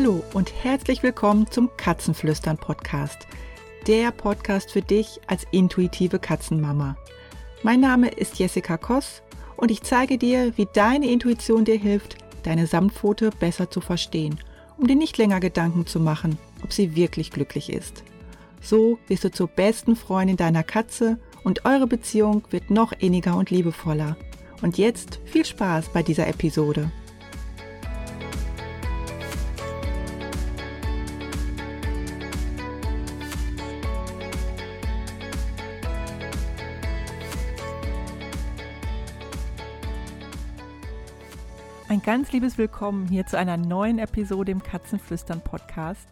Hallo 0.00 0.24
und 0.32 0.50
herzlich 0.64 1.02
willkommen 1.02 1.50
zum 1.50 1.68
Katzenflüstern 1.76 2.56
Podcast. 2.56 3.26
Der 3.86 4.10
Podcast 4.12 4.70
für 4.72 4.80
dich 4.80 5.20
als 5.26 5.46
intuitive 5.50 6.18
Katzenmama. 6.18 6.96
Mein 7.62 7.80
Name 7.80 8.08
ist 8.08 8.38
Jessica 8.38 8.78
Koss 8.78 9.20
und 9.58 9.70
ich 9.70 9.82
zeige 9.82 10.16
dir, 10.16 10.56
wie 10.56 10.66
deine 10.72 11.10
Intuition 11.10 11.66
dir 11.66 11.76
hilft, 11.76 12.16
deine 12.44 12.66
Samtpfote 12.66 13.28
besser 13.28 13.70
zu 13.70 13.82
verstehen, 13.82 14.40
um 14.78 14.86
dir 14.86 14.96
nicht 14.96 15.18
länger 15.18 15.38
Gedanken 15.38 15.84
zu 15.86 16.00
machen, 16.00 16.38
ob 16.64 16.72
sie 16.72 16.96
wirklich 16.96 17.30
glücklich 17.30 17.70
ist. 17.70 18.02
So 18.62 18.98
wirst 19.06 19.24
du 19.24 19.30
zur 19.30 19.48
besten 19.48 19.96
Freundin 19.96 20.38
deiner 20.38 20.62
Katze 20.62 21.18
und 21.44 21.66
eure 21.66 21.86
Beziehung 21.86 22.42
wird 22.48 22.70
noch 22.70 22.92
inniger 22.92 23.36
und 23.36 23.50
liebevoller. 23.50 24.16
Und 24.62 24.78
jetzt 24.78 25.20
viel 25.26 25.44
Spaß 25.44 25.90
bei 25.90 26.02
dieser 26.02 26.26
Episode. 26.26 26.90
Ein 41.90 42.02
ganz 42.02 42.30
liebes 42.30 42.56
Willkommen 42.56 43.08
hier 43.08 43.26
zu 43.26 43.36
einer 43.36 43.56
neuen 43.56 43.98
Episode 43.98 44.52
im 44.52 44.62
Katzenflüstern 44.62 45.42
Podcast. 45.42 46.08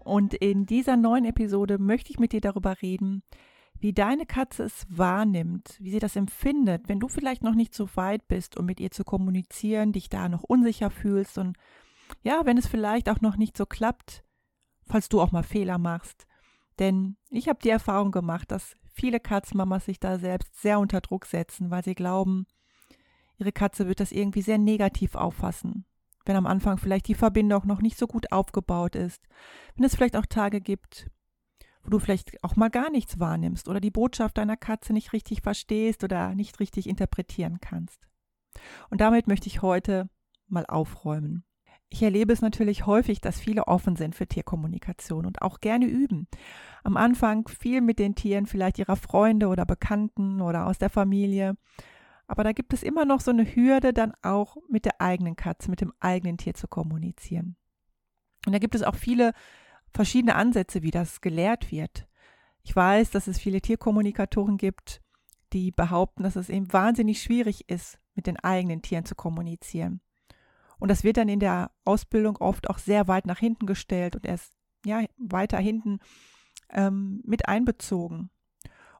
Und 0.00 0.34
in 0.34 0.66
dieser 0.66 0.98
neuen 0.98 1.24
Episode 1.24 1.78
möchte 1.78 2.10
ich 2.10 2.18
mit 2.18 2.32
dir 2.32 2.42
darüber 2.42 2.82
reden, 2.82 3.22
wie 3.80 3.94
deine 3.94 4.26
Katze 4.26 4.64
es 4.64 4.84
wahrnimmt, 4.90 5.78
wie 5.80 5.90
sie 5.90 6.00
das 6.00 6.16
empfindet, 6.16 6.90
wenn 6.90 7.00
du 7.00 7.08
vielleicht 7.08 7.42
noch 7.42 7.54
nicht 7.54 7.74
so 7.74 7.88
weit 7.94 8.28
bist, 8.28 8.58
um 8.58 8.66
mit 8.66 8.78
ihr 8.78 8.90
zu 8.90 9.04
kommunizieren, 9.04 9.92
dich 9.92 10.10
da 10.10 10.28
noch 10.28 10.42
unsicher 10.42 10.90
fühlst 10.90 11.38
und 11.38 11.56
ja, 12.22 12.44
wenn 12.44 12.58
es 12.58 12.66
vielleicht 12.66 13.08
auch 13.08 13.22
noch 13.22 13.38
nicht 13.38 13.56
so 13.56 13.64
klappt, 13.64 14.22
falls 14.86 15.08
du 15.08 15.22
auch 15.22 15.32
mal 15.32 15.44
Fehler 15.44 15.78
machst. 15.78 16.26
Denn 16.78 17.16
ich 17.30 17.48
habe 17.48 17.60
die 17.62 17.70
Erfahrung 17.70 18.10
gemacht, 18.10 18.50
dass 18.50 18.74
viele 18.92 19.18
Katzenmamas 19.18 19.86
sich 19.86 19.98
da 19.98 20.18
selbst 20.18 20.60
sehr 20.60 20.78
unter 20.78 21.00
Druck 21.00 21.24
setzen, 21.24 21.70
weil 21.70 21.82
sie 21.82 21.94
glauben, 21.94 22.46
ihre 23.38 23.52
Katze 23.52 23.86
wird 23.86 24.00
das 24.00 24.12
irgendwie 24.12 24.42
sehr 24.42 24.58
negativ 24.58 25.14
auffassen. 25.14 25.84
Wenn 26.24 26.36
am 26.36 26.46
Anfang 26.46 26.78
vielleicht 26.78 27.08
die 27.08 27.14
Verbindung 27.14 27.66
noch 27.66 27.80
nicht 27.80 27.96
so 27.96 28.06
gut 28.06 28.32
aufgebaut 28.32 28.96
ist. 28.96 29.22
Wenn 29.76 29.84
es 29.84 29.94
vielleicht 29.94 30.16
auch 30.16 30.26
Tage 30.26 30.60
gibt, 30.60 31.08
wo 31.82 31.90
du 31.90 31.98
vielleicht 31.98 32.42
auch 32.42 32.56
mal 32.56 32.70
gar 32.70 32.90
nichts 32.90 33.20
wahrnimmst 33.20 33.68
oder 33.68 33.80
die 33.80 33.92
Botschaft 33.92 34.38
deiner 34.38 34.56
Katze 34.56 34.92
nicht 34.92 35.12
richtig 35.12 35.42
verstehst 35.42 36.02
oder 36.02 36.34
nicht 36.34 36.58
richtig 36.58 36.88
interpretieren 36.88 37.58
kannst. 37.60 38.00
Und 38.90 39.00
damit 39.00 39.28
möchte 39.28 39.46
ich 39.46 39.62
heute 39.62 40.08
mal 40.48 40.66
aufräumen. 40.66 41.44
Ich 41.88 42.02
erlebe 42.02 42.32
es 42.32 42.42
natürlich 42.42 42.86
häufig, 42.86 43.20
dass 43.20 43.38
viele 43.38 43.68
offen 43.68 43.94
sind 43.94 44.16
für 44.16 44.26
Tierkommunikation 44.26 45.24
und 45.24 45.42
auch 45.42 45.60
gerne 45.60 45.86
üben. 45.86 46.26
Am 46.82 46.96
Anfang 46.96 47.46
viel 47.46 47.80
mit 47.80 48.00
den 48.00 48.16
Tieren 48.16 48.46
vielleicht 48.46 48.78
ihrer 48.78 48.96
Freunde 48.96 49.46
oder 49.46 49.64
Bekannten 49.64 50.40
oder 50.40 50.66
aus 50.66 50.78
der 50.78 50.90
Familie 50.90 51.56
aber 52.26 52.44
da 52.44 52.52
gibt 52.52 52.72
es 52.72 52.82
immer 52.82 53.04
noch 53.04 53.20
so 53.20 53.30
eine 53.30 53.44
Hürde, 53.44 53.92
dann 53.92 54.12
auch 54.22 54.56
mit 54.68 54.84
der 54.84 55.00
eigenen 55.00 55.36
Katze, 55.36 55.70
mit 55.70 55.80
dem 55.80 55.92
eigenen 56.00 56.38
Tier 56.38 56.54
zu 56.54 56.68
kommunizieren. 56.68 57.56
Und 58.46 58.52
da 58.52 58.58
gibt 58.58 58.74
es 58.74 58.82
auch 58.82 58.96
viele 58.96 59.32
verschiedene 59.92 60.34
Ansätze, 60.34 60.82
wie 60.82 60.90
das 60.90 61.20
gelehrt 61.20 61.70
wird. 61.70 62.06
Ich 62.62 62.74
weiß, 62.74 63.10
dass 63.10 63.28
es 63.28 63.38
viele 63.38 63.60
Tierkommunikatoren 63.60 64.56
gibt, 64.56 65.02
die 65.52 65.70
behaupten, 65.70 66.24
dass 66.24 66.36
es 66.36 66.48
eben 66.48 66.72
wahnsinnig 66.72 67.22
schwierig 67.22 67.68
ist, 67.68 67.98
mit 68.14 68.26
den 68.26 68.38
eigenen 68.38 68.82
Tieren 68.82 69.04
zu 69.04 69.14
kommunizieren. 69.14 70.00
Und 70.78 70.90
das 70.90 71.04
wird 71.04 71.16
dann 71.16 71.28
in 71.28 71.40
der 71.40 71.70
Ausbildung 71.84 72.36
oft 72.36 72.68
auch 72.68 72.78
sehr 72.78 73.08
weit 73.08 73.26
nach 73.26 73.38
hinten 73.38 73.66
gestellt 73.66 74.16
und 74.16 74.26
erst 74.26 74.54
ja, 74.84 75.04
weiter 75.16 75.58
hinten 75.58 76.00
ähm, 76.70 77.22
mit 77.24 77.48
einbezogen. 77.48 78.30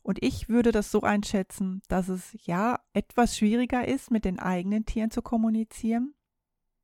Und 0.07 0.23
ich 0.23 0.49
würde 0.49 0.71
das 0.71 0.93
so 0.93 1.01
einschätzen, 1.01 1.83
dass 1.89 2.09
es 2.09 2.37
ja 2.45 2.79
etwas 2.93 3.37
schwieriger 3.37 3.89
ist, 3.89 4.13
mit 4.13 4.25
den 4.25 4.39
eigenen 4.39 4.87
Tieren 4.87 5.11
zu 5.11 5.21
kommunizieren. 5.21 6.15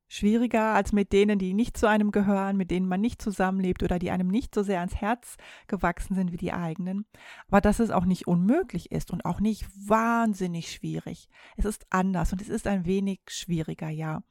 Schwieriger 0.09 0.73
als 0.73 0.91
mit 0.91 1.13
denen, 1.13 1.39
die 1.39 1.53
nicht 1.53 1.77
zu 1.77 1.87
einem 1.87 2.11
gehören, 2.11 2.57
mit 2.57 2.69
denen 2.69 2.85
man 2.85 2.99
nicht 2.99 3.21
zusammenlebt 3.21 3.81
oder 3.81 3.97
die 3.97 4.11
einem 4.11 4.27
nicht 4.27 4.53
so 4.53 4.61
sehr 4.61 4.79
ans 4.79 4.95
Herz 4.95 5.37
gewachsen 5.67 6.15
sind 6.15 6.33
wie 6.33 6.37
die 6.37 6.51
eigenen. 6.51 7.05
Aber 7.47 7.61
dass 7.61 7.79
es 7.79 7.91
auch 7.91 8.03
nicht 8.03 8.27
unmöglich 8.27 8.91
ist 8.91 9.09
und 9.09 9.23
auch 9.23 9.39
nicht 9.39 9.67
wahnsinnig 9.87 10.69
schwierig. 10.69 11.29
Es 11.55 11.63
ist 11.63 11.85
anders 11.91 12.33
und 12.33 12.41
es 12.41 12.49
ist 12.49 12.67
ein 12.67 12.85
wenig 12.85 13.21
schwieriger, 13.29 13.87
ja. 13.87 14.21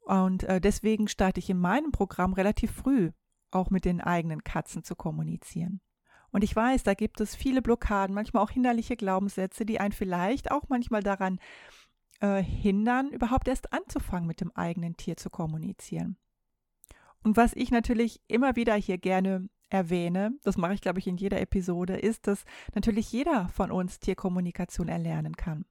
Und 0.00 0.44
äh, 0.44 0.62
deswegen 0.62 1.08
starte 1.08 1.40
ich 1.40 1.50
in 1.50 1.58
meinem 1.58 1.92
Programm 1.92 2.32
relativ 2.32 2.70
früh 2.70 3.10
auch 3.50 3.68
mit 3.68 3.84
den 3.84 4.00
eigenen 4.00 4.44
Katzen 4.44 4.82
zu 4.82 4.96
kommunizieren. 4.96 5.82
Und 6.30 6.44
ich 6.44 6.54
weiß, 6.54 6.82
da 6.82 6.94
gibt 6.94 7.20
es 7.20 7.34
viele 7.34 7.62
Blockaden, 7.62 8.14
manchmal 8.14 8.42
auch 8.42 8.50
hinderliche 8.50 8.96
Glaubenssätze, 8.96 9.64
die 9.64 9.80
einen 9.80 9.92
vielleicht 9.92 10.50
auch 10.50 10.68
manchmal 10.68 11.02
daran 11.02 11.38
äh, 12.20 12.42
hindern, 12.42 13.10
überhaupt 13.10 13.48
erst 13.48 13.72
anzufangen, 13.72 14.26
mit 14.26 14.40
dem 14.40 14.52
eigenen 14.52 14.96
Tier 14.96 15.16
zu 15.16 15.30
kommunizieren. 15.30 16.16
Und 17.22 17.36
was 17.36 17.54
ich 17.54 17.70
natürlich 17.70 18.20
immer 18.28 18.56
wieder 18.56 18.74
hier 18.74 18.98
gerne 18.98 19.48
erwähne, 19.70 20.32
das 20.44 20.56
mache 20.56 20.74
ich, 20.74 20.80
glaube 20.80 20.98
ich, 20.98 21.06
in 21.06 21.16
jeder 21.16 21.40
Episode, 21.40 21.96
ist, 21.96 22.26
dass 22.26 22.44
natürlich 22.74 23.10
jeder 23.12 23.48
von 23.48 23.70
uns 23.70 24.00
Tierkommunikation 24.00 24.88
erlernen 24.88 25.36
kann. 25.36 25.64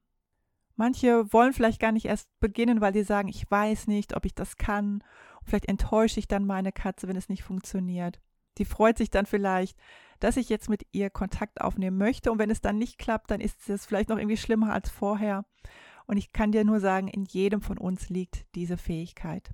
Manche 0.76 1.32
wollen 1.32 1.52
vielleicht 1.52 1.80
gar 1.80 1.90
nicht 1.90 2.04
erst 2.04 2.28
beginnen, 2.38 2.80
weil 2.80 2.92
sie 2.92 3.02
sagen, 3.02 3.28
ich 3.28 3.50
weiß 3.50 3.88
nicht, 3.88 4.14
ob 4.14 4.24
ich 4.24 4.34
das 4.34 4.56
kann. 4.56 5.02
vielleicht 5.42 5.68
enttäusche 5.68 6.20
ich 6.20 6.28
dann 6.28 6.46
meine 6.46 6.70
Katze, 6.70 7.08
wenn 7.08 7.16
es 7.16 7.28
nicht 7.28 7.42
funktioniert. 7.42 8.20
Die 8.58 8.64
freut 8.64 8.96
sich 8.96 9.10
dann 9.10 9.26
vielleicht, 9.26 9.76
dass 10.20 10.36
ich 10.36 10.48
jetzt 10.48 10.68
mit 10.68 10.86
ihr 10.92 11.10
Kontakt 11.10 11.60
aufnehmen 11.60 11.98
möchte. 11.98 12.32
Und 12.32 12.38
wenn 12.38 12.50
es 12.50 12.60
dann 12.60 12.78
nicht 12.78 12.98
klappt, 12.98 13.30
dann 13.30 13.40
ist 13.40 13.68
es 13.68 13.86
vielleicht 13.86 14.08
noch 14.08 14.18
irgendwie 14.18 14.36
schlimmer 14.36 14.72
als 14.72 14.90
vorher. 14.90 15.44
Und 16.06 16.16
ich 16.16 16.32
kann 16.32 16.52
dir 16.52 16.64
nur 16.64 16.80
sagen, 16.80 17.08
in 17.08 17.24
jedem 17.24 17.60
von 17.60 17.78
uns 17.78 18.08
liegt 18.08 18.46
diese 18.54 18.76
Fähigkeit. 18.76 19.52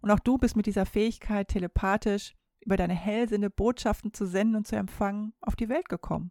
Und 0.00 0.10
auch 0.10 0.20
du 0.20 0.38
bist 0.38 0.56
mit 0.56 0.66
dieser 0.66 0.86
Fähigkeit 0.86 1.48
telepathisch 1.48 2.34
über 2.60 2.76
deine 2.76 2.94
Hellsinne 2.94 3.50
Botschaften 3.50 4.12
zu 4.12 4.26
senden 4.26 4.56
und 4.56 4.66
zu 4.66 4.76
empfangen 4.76 5.32
auf 5.40 5.56
die 5.56 5.68
Welt 5.68 5.88
gekommen. 5.88 6.30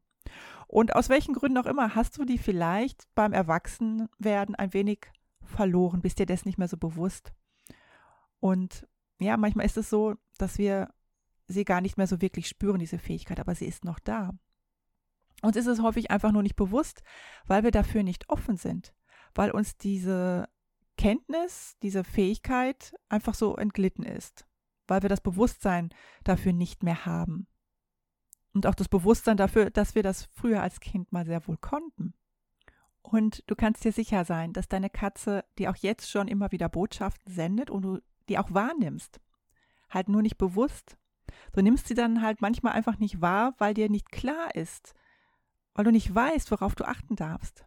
Und 0.68 0.96
aus 0.96 1.09
welchen 1.09 1.34
Gründen 1.34 1.57
auch 1.57 1.66
immer 1.66 1.96
hast 1.96 2.18
du 2.18 2.25
die 2.25 2.38
vielleicht 2.38 3.07
beim 3.16 3.34
Erwachsenwerden 3.34 4.56
ein 4.56 4.74
wenig 4.74 5.07
verloren, 5.44 6.01
bist 6.01 6.19
dir 6.19 6.25
das 6.25 6.46
nicht 6.46 6.57
mehr 6.57 6.68
so 6.68 6.78
bewusst. 6.78 7.34
Und 8.40 8.88
ja, 9.19 9.36
manchmal 9.38 9.66
ist 9.66 9.78
es 9.78 9.90
so, 9.90 10.16
dass 10.38 10.57
wir 10.57 10.90
sie 11.49 11.65
gar 11.65 11.81
nicht 11.81 11.97
mehr 11.97 12.07
so 12.07 12.21
wirklich 12.21 12.47
spüren, 12.47 12.79
diese 12.79 12.99
Fähigkeit, 12.99 13.39
aber 13.39 13.55
sie 13.55 13.65
ist 13.65 13.83
noch 13.83 13.99
da. 13.99 14.33
Uns 15.41 15.55
ist 15.55 15.67
es 15.67 15.81
häufig 15.81 16.11
einfach 16.11 16.31
nur 16.31 16.43
nicht 16.43 16.55
bewusst, 16.55 17.01
weil 17.45 17.63
wir 17.63 17.71
dafür 17.71 18.03
nicht 18.03 18.29
offen 18.29 18.57
sind, 18.57 18.93
weil 19.33 19.51
uns 19.51 19.77
diese 19.77 20.47
Kenntnis, 20.97 21.77
diese 21.81 22.03
Fähigkeit 22.03 22.93
einfach 23.07 23.33
so 23.33 23.55
entglitten 23.55 24.03
ist, 24.03 24.45
weil 24.88 25.01
wir 25.01 25.09
das 25.09 25.21
Bewusstsein 25.21 25.89
dafür 26.23 26.53
nicht 26.53 26.83
mehr 26.83 27.05
haben. 27.05 27.47
Und 28.53 28.65
auch 28.65 28.75
das 28.75 28.89
Bewusstsein 28.89 29.38
dafür, 29.38 29.69
dass 29.69 29.95
wir 29.95 30.03
das 30.03 30.25
früher 30.25 30.61
als 30.61 30.79
Kind 30.79 31.11
mal 31.11 31.25
sehr 31.25 31.47
wohl 31.47 31.57
konnten. 31.57 32.13
Und 33.01 33.43
du 33.47 33.55
kannst 33.55 33.83
dir 33.85 33.91
sicher 33.91 34.25
sein, 34.25 34.53
dass 34.53 34.67
deine 34.67 34.89
Katze 34.89 35.45
dir 35.57 35.71
auch 35.71 35.77
jetzt 35.77 36.09
schon 36.09 36.27
immer 36.27 36.51
wieder 36.51 36.67
Botschaften 36.69 37.31
sendet 37.33 37.69
und 37.69 37.81
du 37.83 37.99
die 38.27 38.38
auch 38.38 38.53
wahrnimmst. 38.53 39.19
Halt 39.89 40.09
nur 40.09 40.21
nicht 40.21 40.38
bewusst, 40.38 40.97
Du 41.53 41.62
nimmst 41.62 41.88
sie 41.88 41.94
dann 41.94 42.22
halt 42.22 42.41
manchmal 42.41 42.73
einfach 42.73 43.00
nicht 43.00 43.22
wahr, 43.22 43.53
weil 43.57 43.73
dir 43.73 43.90
nicht 43.90 44.12
klar 44.12 44.56
ist, 44.56 44.94
weil 45.73 45.85
du 45.85 45.91
nicht 45.91 46.13
weißt, 46.13 46.51
worauf 46.51 46.75
du 46.75 46.85
achten 46.85 47.16
darfst. 47.16 47.66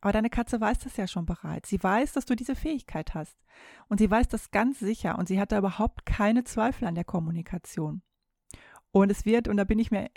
Aber 0.00 0.12
deine 0.12 0.30
Katze 0.30 0.60
weiß 0.60 0.78
das 0.78 0.96
ja 0.96 1.06
schon 1.06 1.26
bereits. 1.26 1.68
Sie 1.68 1.82
weiß, 1.82 2.12
dass 2.12 2.24
du 2.24 2.34
diese 2.34 2.56
Fähigkeit 2.56 3.14
hast. 3.14 3.36
Und 3.88 3.98
sie 3.98 4.10
weiß 4.10 4.28
das 4.28 4.50
ganz 4.50 4.78
sicher 4.78 5.18
und 5.18 5.28
sie 5.28 5.38
hat 5.38 5.52
da 5.52 5.58
überhaupt 5.58 6.06
keine 6.06 6.44
Zweifel 6.44 6.86
an 6.86 6.94
der 6.94 7.04
Kommunikation. 7.04 8.02
Und 8.92 9.10
es 9.10 9.24
wird, 9.24 9.46
und 9.46 9.56
da 9.58 9.64
bin 9.64 9.78
ich 9.78 9.90
mir 9.90 10.10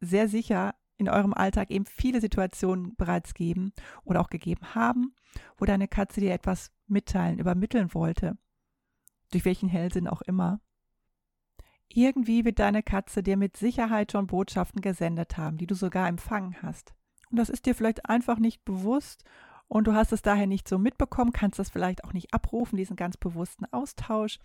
sehr 0.00 0.28
sicher, 0.28 0.74
in 0.96 1.08
eurem 1.08 1.32
Alltag 1.32 1.70
eben 1.70 1.86
viele 1.86 2.20
Situationen 2.20 2.94
bereits 2.96 3.34
geben 3.34 3.72
oder 4.04 4.20
auch 4.20 4.28
gegeben 4.28 4.74
haben, 4.74 5.14
wo 5.56 5.64
deine 5.64 5.88
Katze 5.88 6.20
dir 6.20 6.32
etwas 6.32 6.72
mitteilen, 6.86 7.38
übermitteln 7.38 7.94
wollte. 7.94 8.36
Durch 9.32 9.44
welchen 9.44 9.68
Hellsinn 9.68 10.08
auch 10.08 10.22
immer. 10.22 10.60
Irgendwie 11.92 12.44
wird 12.44 12.60
deine 12.60 12.82
Katze 12.82 13.22
dir 13.22 13.36
mit 13.36 13.56
Sicherheit 13.56 14.12
schon 14.12 14.28
Botschaften 14.28 14.80
gesendet 14.80 15.36
haben, 15.36 15.58
die 15.58 15.66
du 15.66 15.74
sogar 15.74 16.08
empfangen 16.08 16.56
hast. 16.62 16.94
Und 17.30 17.38
das 17.38 17.48
ist 17.48 17.66
dir 17.66 17.74
vielleicht 17.74 18.08
einfach 18.08 18.38
nicht 18.38 18.64
bewusst 18.64 19.24
und 19.66 19.86
du 19.86 19.94
hast 19.94 20.12
es 20.12 20.22
daher 20.22 20.46
nicht 20.46 20.68
so 20.68 20.78
mitbekommen, 20.78 21.32
kannst 21.32 21.58
das 21.58 21.70
vielleicht 21.70 22.04
auch 22.04 22.12
nicht 22.12 22.34
abrufen, 22.34 22.76
diesen 22.76 22.96
ganz 22.96 23.16
bewussten 23.16 23.66
Austausch. 23.72 24.38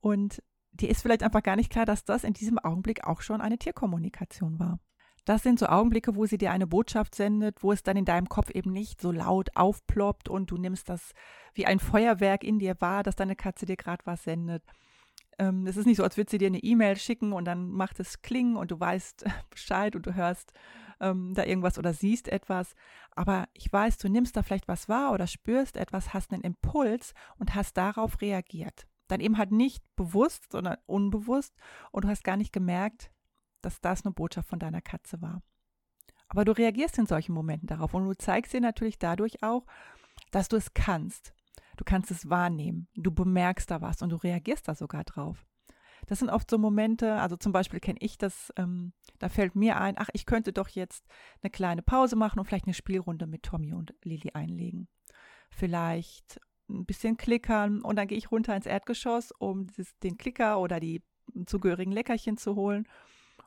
Und 0.00 0.42
dir 0.72 0.88
ist 0.88 1.02
vielleicht 1.02 1.22
einfach 1.22 1.42
gar 1.42 1.56
nicht 1.56 1.70
klar, 1.70 1.84
dass 1.84 2.04
das 2.04 2.24
in 2.24 2.32
diesem 2.32 2.58
Augenblick 2.58 3.04
auch 3.04 3.20
schon 3.20 3.40
eine 3.40 3.58
Tierkommunikation 3.58 4.58
war. 4.58 4.78
Das 5.26 5.42
sind 5.42 5.58
so 5.58 5.66
Augenblicke, 5.66 6.16
wo 6.16 6.26
sie 6.26 6.36
dir 6.38 6.50
eine 6.50 6.66
Botschaft 6.66 7.14
sendet, 7.14 7.62
wo 7.62 7.72
es 7.72 7.82
dann 7.82 7.96
in 7.96 8.04
deinem 8.04 8.28
Kopf 8.28 8.50
eben 8.50 8.72
nicht 8.72 9.00
so 9.00 9.10
laut 9.10 9.50
aufploppt 9.54 10.28
und 10.28 10.50
du 10.50 10.58
nimmst 10.58 10.88
das 10.88 11.12
wie 11.54 11.66
ein 11.66 11.78
Feuerwerk 11.78 12.44
in 12.44 12.58
dir 12.58 12.76
wahr, 12.80 13.02
dass 13.02 13.16
deine 13.16 13.36
Katze 13.36 13.64
dir 13.64 13.76
gerade 13.76 14.04
was 14.04 14.24
sendet, 14.24 14.62
ähm, 15.38 15.66
es 15.66 15.76
ist 15.76 15.86
nicht 15.86 15.96
so, 15.96 16.04
als 16.04 16.16
würde 16.16 16.30
sie 16.30 16.38
dir 16.38 16.48
eine 16.48 16.62
E-Mail 16.62 16.96
schicken 16.96 17.32
und 17.32 17.44
dann 17.44 17.70
macht 17.70 18.00
es 18.00 18.22
klingen 18.22 18.56
und 18.56 18.70
du 18.70 18.78
weißt 18.78 19.24
Bescheid 19.50 19.96
und 19.96 20.06
du 20.06 20.14
hörst 20.14 20.52
ähm, 21.00 21.34
da 21.34 21.44
irgendwas 21.44 21.78
oder 21.78 21.92
siehst 21.92 22.28
etwas. 22.28 22.74
Aber 23.12 23.48
ich 23.52 23.72
weiß, 23.72 23.98
du 23.98 24.08
nimmst 24.08 24.36
da 24.36 24.42
vielleicht 24.42 24.68
was 24.68 24.88
wahr 24.88 25.12
oder 25.12 25.26
spürst 25.26 25.76
etwas, 25.76 26.14
hast 26.14 26.32
einen 26.32 26.42
Impuls 26.42 27.14
und 27.38 27.54
hast 27.54 27.76
darauf 27.76 28.20
reagiert. 28.20 28.86
Dann 29.08 29.20
eben 29.20 29.38
halt 29.38 29.52
nicht 29.52 29.84
bewusst, 29.96 30.52
sondern 30.52 30.78
unbewusst 30.86 31.54
und 31.90 32.04
du 32.04 32.08
hast 32.08 32.24
gar 32.24 32.36
nicht 32.36 32.52
gemerkt, 32.52 33.10
dass 33.60 33.80
das 33.80 34.04
eine 34.04 34.12
Botschaft 34.12 34.48
von 34.48 34.58
deiner 34.58 34.80
Katze 34.80 35.20
war. 35.20 35.42
Aber 36.28 36.44
du 36.44 36.52
reagierst 36.52 36.98
in 36.98 37.06
solchen 37.06 37.32
Momenten 37.32 37.66
darauf 37.66 37.94
und 37.94 38.06
du 38.06 38.16
zeigst 38.16 38.52
dir 38.52 38.60
natürlich 38.60 38.98
dadurch 38.98 39.42
auch, 39.42 39.66
dass 40.30 40.48
du 40.48 40.56
es 40.56 40.74
kannst. 40.74 41.33
Du 41.76 41.84
kannst 41.84 42.10
es 42.10 42.28
wahrnehmen, 42.28 42.88
du 42.94 43.10
bemerkst 43.10 43.70
da 43.70 43.80
was 43.80 44.02
und 44.02 44.10
du 44.10 44.16
reagierst 44.16 44.68
da 44.68 44.74
sogar 44.74 45.04
drauf. 45.04 45.46
Das 46.06 46.18
sind 46.18 46.30
oft 46.30 46.50
so 46.50 46.58
Momente, 46.58 47.14
also 47.14 47.36
zum 47.36 47.52
Beispiel 47.52 47.80
kenne 47.80 47.98
ich 48.00 48.18
das, 48.18 48.52
ähm, 48.56 48.92
da 49.18 49.28
fällt 49.28 49.54
mir 49.56 49.80
ein, 49.80 49.94
ach, 49.96 50.10
ich 50.12 50.26
könnte 50.26 50.52
doch 50.52 50.68
jetzt 50.68 51.06
eine 51.42 51.50
kleine 51.50 51.82
Pause 51.82 52.16
machen 52.16 52.38
und 52.38 52.44
vielleicht 52.44 52.66
eine 52.66 52.74
Spielrunde 52.74 53.26
mit 53.26 53.42
Tommy 53.42 53.72
und 53.72 53.94
Lilly 54.02 54.30
einlegen. 54.34 54.88
Vielleicht 55.50 56.40
ein 56.68 56.84
bisschen 56.84 57.16
klickern 57.16 57.82
und 57.82 57.96
dann 57.96 58.08
gehe 58.08 58.18
ich 58.18 58.30
runter 58.30 58.54
ins 58.54 58.66
Erdgeschoss, 58.66 59.32
um 59.32 59.66
das, 59.76 59.96
den 60.00 60.18
Klicker 60.18 60.58
oder 60.60 60.80
die 60.80 61.02
zugehörigen 61.46 61.92
Leckerchen 61.92 62.36
zu 62.36 62.54
holen. 62.54 62.86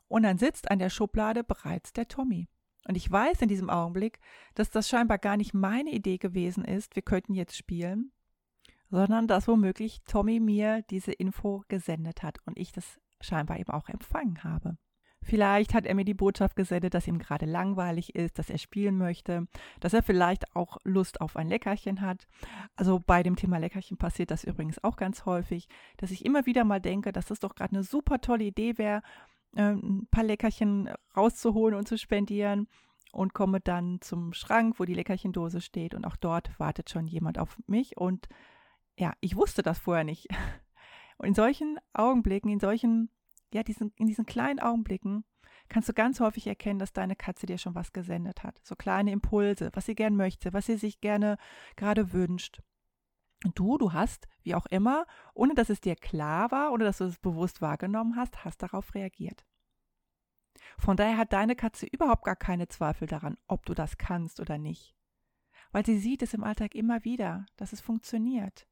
Und 0.07 0.23
dann 0.23 0.37
sitzt 0.37 0.71
an 0.71 0.79
der 0.79 0.89
Schublade 0.89 1.43
bereits 1.43 1.93
der 1.93 2.07
Tommy. 2.07 2.47
Und 2.87 2.95
ich 2.95 3.11
weiß 3.11 3.41
in 3.41 3.49
diesem 3.49 3.69
Augenblick, 3.69 4.19
dass 4.55 4.69
das 4.69 4.87
scheinbar 4.87 5.17
gar 5.17 5.35
nicht 5.35 5.53
meine 5.53 5.91
Idee 5.91 6.17
gewesen 6.17 6.63
ist, 6.63 6.95
wir 6.95 7.03
könnten 7.03 7.33
jetzt 7.33 7.57
spielen, 7.57 8.13
sondern 8.89 9.27
dass 9.27 9.47
womöglich 9.47 10.01
Tommy 10.05 10.39
mir 10.39 10.83
diese 10.89 11.11
Info 11.11 11.63
gesendet 11.67 12.23
hat 12.23 12.37
und 12.45 12.57
ich 12.57 12.71
das 12.71 12.99
scheinbar 13.21 13.59
eben 13.59 13.71
auch 13.71 13.89
empfangen 13.89 14.43
habe. 14.43 14.77
Vielleicht 15.23 15.73
hat 15.73 15.85
er 15.85 15.95
mir 15.95 16.05
die 16.05 16.13
Botschaft 16.13 16.55
gesendet, 16.55 16.93
dass 16.93 17.07
ihm 17.07 17.19
gerade 17.19 17.45
langweilig 17.45 18.15
ist, 18.15 18.39
dass 18.39 18.49
er 18.49 18.57
spielen 18.57 18.97
möchte, 18.97 19.47
dass 19.81 19.93
er 19.93 20.03
vielleicht 20.03 20.55
auch 20.55 20.77
Lust 20.85 21.19
auf 21.19 21.35
ein 21.35 21.49
Leckerchen 21.49 21.99
hat. 22.01 22.27
Also 22.75 22.99
bei 22.99 23.23
dem 23.23 23.35
Thema 23.35 23.57
Leckerchen 23.57 23.97
passiert 23.97 24.31
das 24.31 24.45
übrigens 24.45 24.81
auch 24.83 24.95
ganz 24.95 25.25
häufig, 25.25 25.67
dass 25.97 26.11
ich 26.11 26.23
immer 26.23 26.45
wieder 26.45 26.63
mal 26.63 26.79
denke, 26.79 27.11
dass 27.11 27.25
das 27.25 27.39
doch 27.39 27.55
gerade 27.55 27.73
eine 27.73 27.83
super 27.83 28.21
tolle 28.21 28.45
Idee 28.45 28.77
wäre, 28.77 29.01
ähm, 29.57 30.03
ein 30.03 30.07
paar 30.09 30.23
Leckerchen 30.23 30.89
rauszuholen 31.15 31.75
und 31.75 31.87
zu 31.87 31.97
spendieren 31.97 32.67
und 33.11 33.33
komme 33.33 33.59
dann 33.59 33.99
zum 34.01 34.33
Schrank, 34.33 34.79
wo 34.79 34.85
die 34.85 34.93
Leckerchendose 34.93 35.59
steht 35.59 35.93
und 35.93 36.05
auch 36.05 36.15
dort 36.15 36.57
wartet 36.59 36.89
schon 36.89 37.07
jemand 37.07 37.39
auf 37.39 37.57
mich 37.67 37.97
und 37.97 38.29
ja, 38.97 39.13
ich 39.21 39.35
wusste 39.35 39.61
das 39.61 39.79
vorher 39.79 40.03
nicht. 40.03 40.27
Und 41.17 41.27
in 41.27 41.33
solchen 41.33 41.79
Augenblicken, 41.93 42.51
in 42.51 42.59
solchen, 42.59 43.09
ja, 43.53 43.63
diesen, 43.63 43.91
in 43.95 44.07
diesen 44.07 44.25
kleinen 44.25 44.59
Augenblicken 44.59 45.23
kannst 45.69 45.89
du 45.89 45.93
ganz 45.93 46.19
häufig 46.19 46.47
erkennen, 46.47 46.79
dass 46.79 46.93
deine 46.93 47.15
Katze 47.15 47.45
dir 47.45 47.57
schon 47.57 47.75
was 47.75 47.93
gesendet 47.93 48.43
hat. 48.43 48.59
So 48.63 48.75
kleine 48.75 49.11
Impulse, 49.11 49.69
was 49.73 49.85
sie 49.85 49.95
gern 49.95 50.15
möchte, 50.15 50.53
was 50.53 50.65
sie 50.65 50.77
sich 50.77 51.01
gerne 51.01 51.37
gerade 51.75 52.13
wünscht. 52.13 52.61
Und 53.45 53.57
du, 53.59 53.77
du 53.77 53.93
hast, 53.93 54.27
wie 54.43 54.55
auch 54.55 54.65
immer, 54.67 55.05
ohne 55.33 55.53
dass 55.53 55.69
es 55.69 55.81
dir 55.81 55.95
klar 55.95 56.51
war, 56.51 56.71
ohne 56.71 56.85
dass 56.85 56.97
du 56.97 57.05
es 57.05 57.19
bewusst 57.19 57.61
wahrgenommen 57.61 58.15
hast, 58.15 58.43
hast 58.43 58.63
darauf 58.63 58.95
reagiert. 58.95 59.45
Von 60.79 60.97
daher 60.97 61.17
hat 61.17 61.33
deine 61.33 61.55
Katze 61.55 61.85
überhaupt 61.85 62.23
gar 62.23 62.35
keine 62.35 62.67
Zweifel 62.67 63.07
daran, 63.07 63.37
ob 63.47 63.65
du 63.65 63.73
das 63.73 63.97
kannst 63.97 64.39
oder 64.39 64.57
nicht. 64.57 64.95
Weil 65.71 65.85
sie 65.85 65.99
sieht 65.99 66.23
es 66.23 66.33
im 66.33 66.43
Alltag 66.43 66.73
immer 66.75 67.03
wieder, 67.03 67.45
dass 67.57 67.73
es 67.73 67.81
funktioniert. 67.81 68.67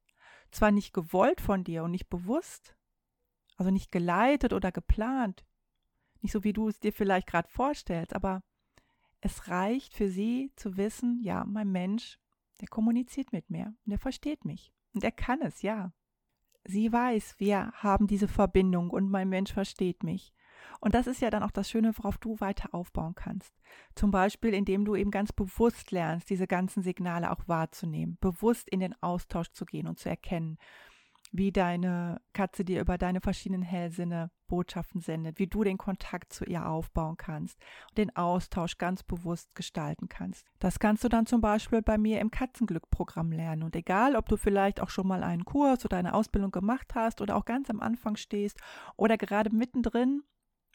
Zwar 0.50 0.70
nicht 0.70 0.92
gewollt 0.92 1.40
von 1.40 1.64
dir 1.64 1.84
und 1.84 1.90
nicht 1.90 2.08
bewusst, 2.08 2.76
also 3.56 3.70
nicht 3.70 3.92
geleitet 3.92 4.52
oder 4.52 4.72
geplant, 4.72 5.44
nicht 6.20 6.32
so 6.32 6.44
wie 6.44 6.52
du 6.52 6.68
es 6.68 6.80
dir 6.80 6.92
vielleicht 6.92 7.26
gerade 7.26 7.48
vorstellst, 7.48 8.14
aber 8.14 8.42
es 9.20 9.48
reicht 9.48 9.94
für 9.94 10.08
sie 10.08 10.52
zu 10.56 10.76
wissen, 10.76 11.20
ja, 11.22 11.44
mein 11.44 11.70
Mensch, 11.70 12.18
der 12.60 12.68
kommuniziert 12.68 13.32
mit 13.32 13.50
mir 13.50 13.74
und 13.84 13.90
der 13.90 13.98
versteht 13.98 14.44
mich 14.44 14.72
und 14.94 15.04
er 15.04 15.12
kann 15.12 15.42
es, 15.42 15.62
ja. 15.62 15.92
Sie 16.64 16.92
weiß, 16.92 17.38
wir 17.38 17.72
haben 17.72 18.06
diese 18.06 18.28
Verbindung 18.28 18.90
und 18.90 19.08
mein 19.08 19.28
Mensch 19.28 19.52
versteht 19.52 20.02
mich. 20.02 20.32
Und 20.80 20.94
das 20.94 21.06
ist 21.06 21.20
ja 21.20 21.30
dann 21.30 21.42
auch 21.42 21.50
das 21.50 21.70
Schöne, 21.70 21.92
worauf 21.96 22.18
du 22.18 22.40
weiter 22.40 22.74
aufbauen 22.74 23.14
kannst. 23.14 23.52
Zum 23.94 24.10
Beispiel, 24.10 24.54
indem 24.54 24.84
du 24.84 24.94
eben 24.94 25.10
ganz 25.10 25.32
bewusst 25.32 25.90
lernst, 25.90 26.30
diese 26.30 26.46
ganzen 26.46 26.82
Signale 26.82 27.30
auch 27.30 27.46
wahrzunehmen, 27.46 28.18
bewusst 28.20 28.68
in 28.68 28.80
den 28.80 28.94
Austausch 29.02 29.50
zu 29.52 29.64
gehen 29.64 29.88
und 29.88 29.98
zu 29.98 30.08
erkennen, 30.08 30.58
wie 31.32 31.52
deine 31.52 32.20
Katze 32.32 32.64
dir 32.64 32.80
über 32.80 32.98
deine 32.98 33.20
verschiedenen 33.20 33.62
Hellsinne 33.62 34.30
Botschaften 34.46 35.00
sendet, 35.00 35.38
wie 35.38 35.48
du 35.48 35.64
den 35.64 35.76
Kontakt 35.76 36.32
zu 36.32 36.44
ihr 36.44 36.68
aufbauen 36.68 37.16
kannst 37.16 37.58
und 37.88 37.98
den 37.98 38.14
Austausch 38.14 38.78
ganz 38.78 39.02
bewusst 39.02 39.54
gestalten 39.54 40.08
kannst. 40.08 40.46
Das 40.60 40.78
kannst 40.78 41.02
du 41.02 41.08
dann 41.08 41.26
zum 41.26 41.40
Beispiel 41.40 41.82
bei 41.82 41.98
mir 41.98 42.20
im 42.20 42.30
Katzenglück-Programm 42.30 43.32
lernen. 43.32 43.64
Und 43.64 43.74
egal, 43.74 44.14
ob 44.14 44.28
du 44.28 44.36
vielleicht 44.36 44.80
auch 44.80 44.90
schon 44.90 45.08
mal 45.08 45.24
einen 45.24 45.44
Kurs 45.44 45.84
oder 45.84 45.96
eine 45.96 46.14
Ausbildung 46.14 46.52
gemacht 46.52 46.94
hast 46.94 47.20
oder 47.20 47.36
auch 47.36 47.44
ganz 47.44 47.70
am 47.70 47.80
Anfang 47.80 48.16
stehst 48.16 48.60
oder 48.96 49.16
gerade 49.16 49.54
mittendrin 49.54 50.22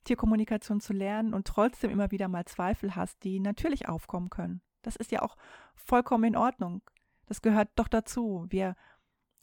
Tierkommunikation 0.03 0.79
zu 0.79 0.93
lernen 0.93 1.33
und 1.33 1.47
trotzdem 1.47 1.91
immer 1.91 2.11
wieder 2.11 2.27
mal 2.27 2.45
Zweifel 2.45 2.95
hast, 2.95 3.23
die 3.23 3.39
natürlich 3.39 3.87
aufkommen 3.87 4.29
können. 4.29 4.61
Das 4.81 4.95
ist 4.95 5.11
ja 5.11 5.21
auch 5.21 5.37
vollkommen 5.75 6.23
in 6.23 6.35
Ordnung. 6.35 6.81
Das 7.27 7.41
gehört 7.41 7.69
doch 7.75 7.87
dazu. 7.87 8.45
Wir 8.49 8.75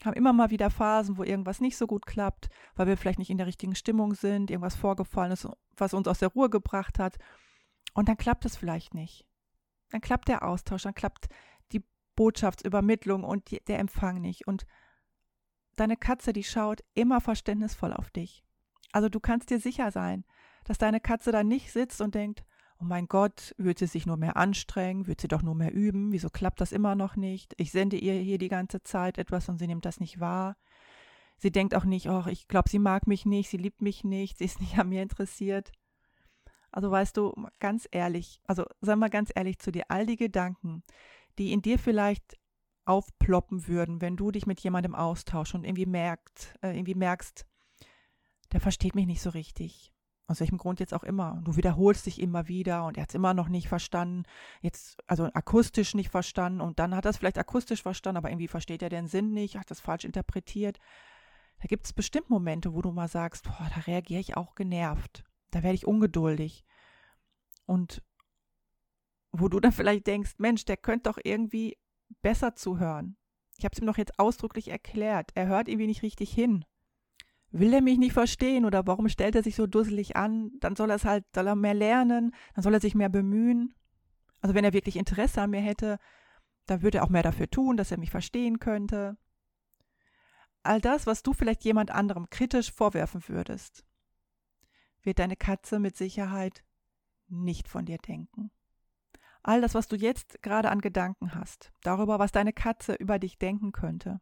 haben 0.05 0.15
immer 0.15 0.33
mal 0.33 0.51
wieder 0.51 0.71
Phasen, 0.71 1.17
wo 1.17 1.23
irgendwas 1.23 1.61
nicht 1.61 1.77
so 1.77 1.87
gut 1.87 2.07
klappt, 2.07 2.49
weil 2.75 2.87
wir 2.87 2.97
vielleicht 2.97 3.19
nicht 3.19 3.31
in 3.31 3.39
der 3.39 3.47
richtigen 3.47 3.75
Stimmung 3.75 4.15
sind, 4.15 4.51
irgendwas 4.51 4.77
vorgefallen 4.77 5.33
ist, 5.33 5.49
was 5.77 5.95
uns 5.95 6.09
aus 6.09 6.19
der 6.19 6.29
Ruhe 6.29 6.51
gebracht 6.51 6.99
hat. 6.99 7.17
Und 7.95 8.09
dann 8.09 8.17
klappt 8.17 8.45
es 8.45 8.57
vielleicht 8.57 8.95
nicht. 8.95 9.27
Dann 9.91 10.01
klappt 10.01 10.29
der 10.29 10.43
Austausch, 10.45 10.83
dann 10.83 10.95
klappt 10.95 11.29
die 11.73 11.83
Botschaftsübermittlung 12.15 13.25
und 13.25 13.51
die, 13.51 13.61
der 13.65 13.79
Empfang 13.79 14.21
nicht. 14.21 14.47
Und 14.47 14.67
deine 15.77 15.97
Katze, 15.97 16.33
die 16.33 16.45
schaut 16.45 16.85
immer 16.95 17.21
verständnisvoll 17.21 17.93
auf 17.93 18.11
dich. 18.11 18.45
Also 18.93 19.09
du 19.09 19.21
kannst 19.21 19.51
dir 19.51 19.61
sicher 19.61 19.91
sein, 19.91 20.25
dass 20.69 20.77
deine 20.77 21.01
Katze 21.01 21.33
da 21.33 21.43
nicht 21.43 21.73
sitzt 21.73 22.03
und 22.03 22.15
denkt, 22.15 22.45
oh 22.79 22.85
mein 22.85 23.09
Gott, 23.09 23.55
wird 23.57 23.79
sie 23.79 23.87
sich 23.87 24.05
nur 24.05 24.19
mehr 24.19 24.37
anstrengen, 24.37 25.07
wird 25.07 25.21
sie 25.23 25.29
doch 25.29 25.43
nur 25.43 25.55
mehr 25.55 25.73
üben, 25.73 26.13
wieso 26.13 26.29
klappt 26.29 26.61
das 26.61 26.73
immer 26.73 26.95
noch 26.95 27.17
nicht? 27.17 27.55
Ich 27.57 27.73
sende 27.73 27.97
ihr 27.97 28.13
hier 28.13 28.37
die 28.37 28.51
ganze 28.51 28.83
Zeit 28.83 29.17
etwas 29.17 29.49
und 29.49 29.59
sie 29.59 29.67
nimmt 29.67 29.87
das 29.87 29.99
nicht 29.99 30.21
wahr. 30.21 30.59
Sie 31.39 31.51
denkt 31.51 31.75
auch 31.75 31.85
nicht, 31.85 32.11
oh, 32.11 32.25
ich 32.29 32.49
glaube, 32.49 32.69
sie 32.69 32.79
mag 32.79 33.07
mich 33.07 33.25
nicht, 33.25 33.49
sie 33.49 33.57
liebt 33.57 33.81
mich 33.81 34.05
nicht, 34.05 34.37
sie 34.39 34.45
ist 34.45 34.61
nicht 34.61 34.79
an 34.79 34.91
mir 34.91 35.03
interessiert. 35.03 35.73
Also 36.71 36.91
weißt 36.91 37.17
du, 37.17 37.33
ganz 37.61 37.89
ehrlich, 37.91 38.39
also 38.45 38.67
sei 38.83 38.95
mal 38.95 39.09
ganz 39.09 39.33
ehrlich 39.35 39.59
zu 39.59 39.73
dir, 39.73 39.85
all 39.89 40.05
die 40.05 40.17
Gedanken, 40.17 40.83
die 41.39 41.53
in 41.53 41.63
dir 41.63 41.79
vielleicht 41.79 42.37
aufploppen 42.85 43.67
würden, 43.69 44.03
wenn 44.03 44.17
du 44.17 44.31
dich 44.31 44.47
mit 44.47 44.61
jemandem 44.61 44.95
austauschst 44.95 45.55
und 45.55 45.65
irgendwie 45.65 45.87
merkt, 45.87 46.55
äh, 46.61 46.77
irgendwie 46.77 46.95
merkst, 46.95 47.47
der 48.53 48.61
versteht 48.61 48.95
mich 48.95 49.07
nicht 49.07 49.23
so 49.23 49.31
richtig 49.31 49.95
aus 50.29 50.41
welchem 50.41 50.59
Grund 50.59 50.79
jetzt 50.79 50.93
auch 50.93 51.05
immer. 51.05 51.41
Du 51.43 51.57
wiederholst 51.57 52.05
dich 52.07 52.21
immer 52.21 52.49
wieder 52.49 52.85
und 52.85 52.99
er 52.99 53.03
hat 53.03 53.09
es 53.09 53.15
immer 53.15 53.33
noch 53.33 53.49
nicht 53.49 53.67
verstanden, 53.67 54.25
jetzt 54.61 54.99
also 55.07 55.25
akustisch 55.25 55.95
nicht 55.95 56.11
verstanden 56.11 56.61
und 56.61 56.79
dann 56.79 56.95
hat 56.95 57.07
er 57.07 57.11
es 57.11 57.17
vielleicht 57.17 57.39
akustisch 57.39 57.83
verstanden, 57.83 58.19
aber 58.19 58.31
irgendwie 58.31 58.47
versteht 58.47 58.83
er 58.83 58.91
den 58.91 59.09
Sinn 59.09 59.33
nicht, 59.33 59.57
hat 59.57 59.71
das 59.71 59.81
falsch 59.81 60.05
interpretiert. 60.05 60.79
Da 61.61 61.67
gibt 61.67 61.87
es 61.87 61.95
bestimmt 61.95 62.29
Momente, 62.29 62.75
wo 62.75 62.83
du 62.83 62.93
mal 62.93 63.09
sagst, 63.09 63.45
boah, 63.45 63.71
da 63.75 63.81
reagiere 63.81 64.21
ich 64.21 64.37
auch 64.37 64.55
genervt, 64.55 65.25
da 65.51 65.63
werde 65.63 65.75
ich 65.75 65.87
ungeduldig. 65.87 66.65
Und 67.65 68.03
wo 69.33 69.49
du 69.49 69.61
dann 69.61 69.73
vielleicht 69.73 70.07
denkst, 70.07 70.35
Mensch, 70.37 70.67
der 70.67 70.77
könnte 70.77 71.11
doch 71.11 71.19
irgendwie 71.23 71.79
besser 72.21 72.55
zuhören. 72.55 73.17
Ich 73.57 73.65
habe 73.65 73.73
es 73.73 73.81
ihm 73.81 73.87
doch 73.87 73.99
jetzt 73.99 74.19
ausdrücklich 74.19 74.69
erklärt. 74.69 75.31
Er 75.35 75.47
hört 75.47 75.69
irgendwie 75.69 75.87
nicht 75.87 76.03
richtig 76.03 76.31
hin 76.33 76.65
will 77.51 77.73
er 77.73 77.81
mich 77.81 77.99
nicht 77.99 78.13
verstehen 78.13 78.65
oder 78.65 78.87
warum 78.87 79.09
stellt 79.09 79.35
er 79.35 79.43
sich 79.43 79.57
so 79.57 79.67
dusselig 79.67 80.17
an? 80.17 80.53
Dann 80.61 80.77
soll 80.77 80.91
er 80.91 80.97
es 80.97 81.05
halt, 81.05 81.25
soll 81.35 81.47
er 81.47 81.55
mehr 81.55 81.75
lernen, 81.75 82.35
dann 82.55 82.63
soll 82.63 82.75
er 82.75 82.81
sich 82.81 82.95
mehr 82.95 83.09
bemühen. 83.09 83.75
Also 84.41 84.55
wenn 84.55 84.65
er 84.65 84.73
wirklich 84.73 84.97
Interesse 84.97 85.43
an 85.43 85.51
mir 85.51 85.61
hätte, 85.61 85.99
dann 86.67 86.83
würde 86.83 86.99
er 86.99 87.05
auch 87.05 87.09
mehr 87.09 87.23
dafür 87.23 87.49
tun, 87.49 87.77
dass 87.77 87.91
er 87.91 87.99
mich 87.99 88.11
verstehen 88.11 88.59
könnte. 88.59 89.17
All 90.63 90.81
das, 90.81 91.07
was 91.07 91.23
du 91.23 91.33
vielleicht 91.33 91.65
jemand 91.65 91.91
anderem 91.91 92.29
kritisch 92.31 92.73
vorwerfen 92.73 93.27
würdest, 93.29 93.87
wird 95.03 95.19
deine 95.19 95.37
Katze 95.37 95.79
mit 95.79 95.97
Sicherheit 95.97 96.65
nicht 97.29 97.69
von 97.69 97.87
dir 97.87 97.99
denken. 97.99 98.51
All 99.43 99.61
das, 99.61 99.75
was 99.75 99.89
du 99.89 99.97
jetzt 99.97 100.43
gerade 100.43 100.71
an 100.71 100.81
Gedanken 100.81 101.35
hast, 101.35 101.73
darüber, 101.83 102.19
was 102.19 102.33
deine 102.33 102.53
Katze 102.53 102.95
über 102.95 103.19
dich 103.19 103.39
denken 103.39 103.73
könnte, 103.73 104.21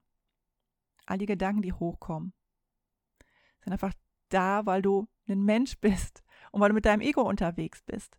all 1.07 1.19
die 1.19 1.27
Gedanken, 1.27 1.63
die 1.63 1.73
hochkommen, 1.73 2.33
sind 3.67 3.73
einfach 3.73 3.95
da, 4.29 4.65
weil 4.65 4.81
du 4.81 5.09
ein 5.29 5.43
Mensch 5.43 5.77
bist 5.81 6.25
und 6.53 6.61
weil 6.61 6.71
du 6.71 6.75
mit 6.75 6.87
deinem 6.87 7.01
Ego 7.01 7.23
unterwegs 7.23 7.83
bist. 7.83 8.19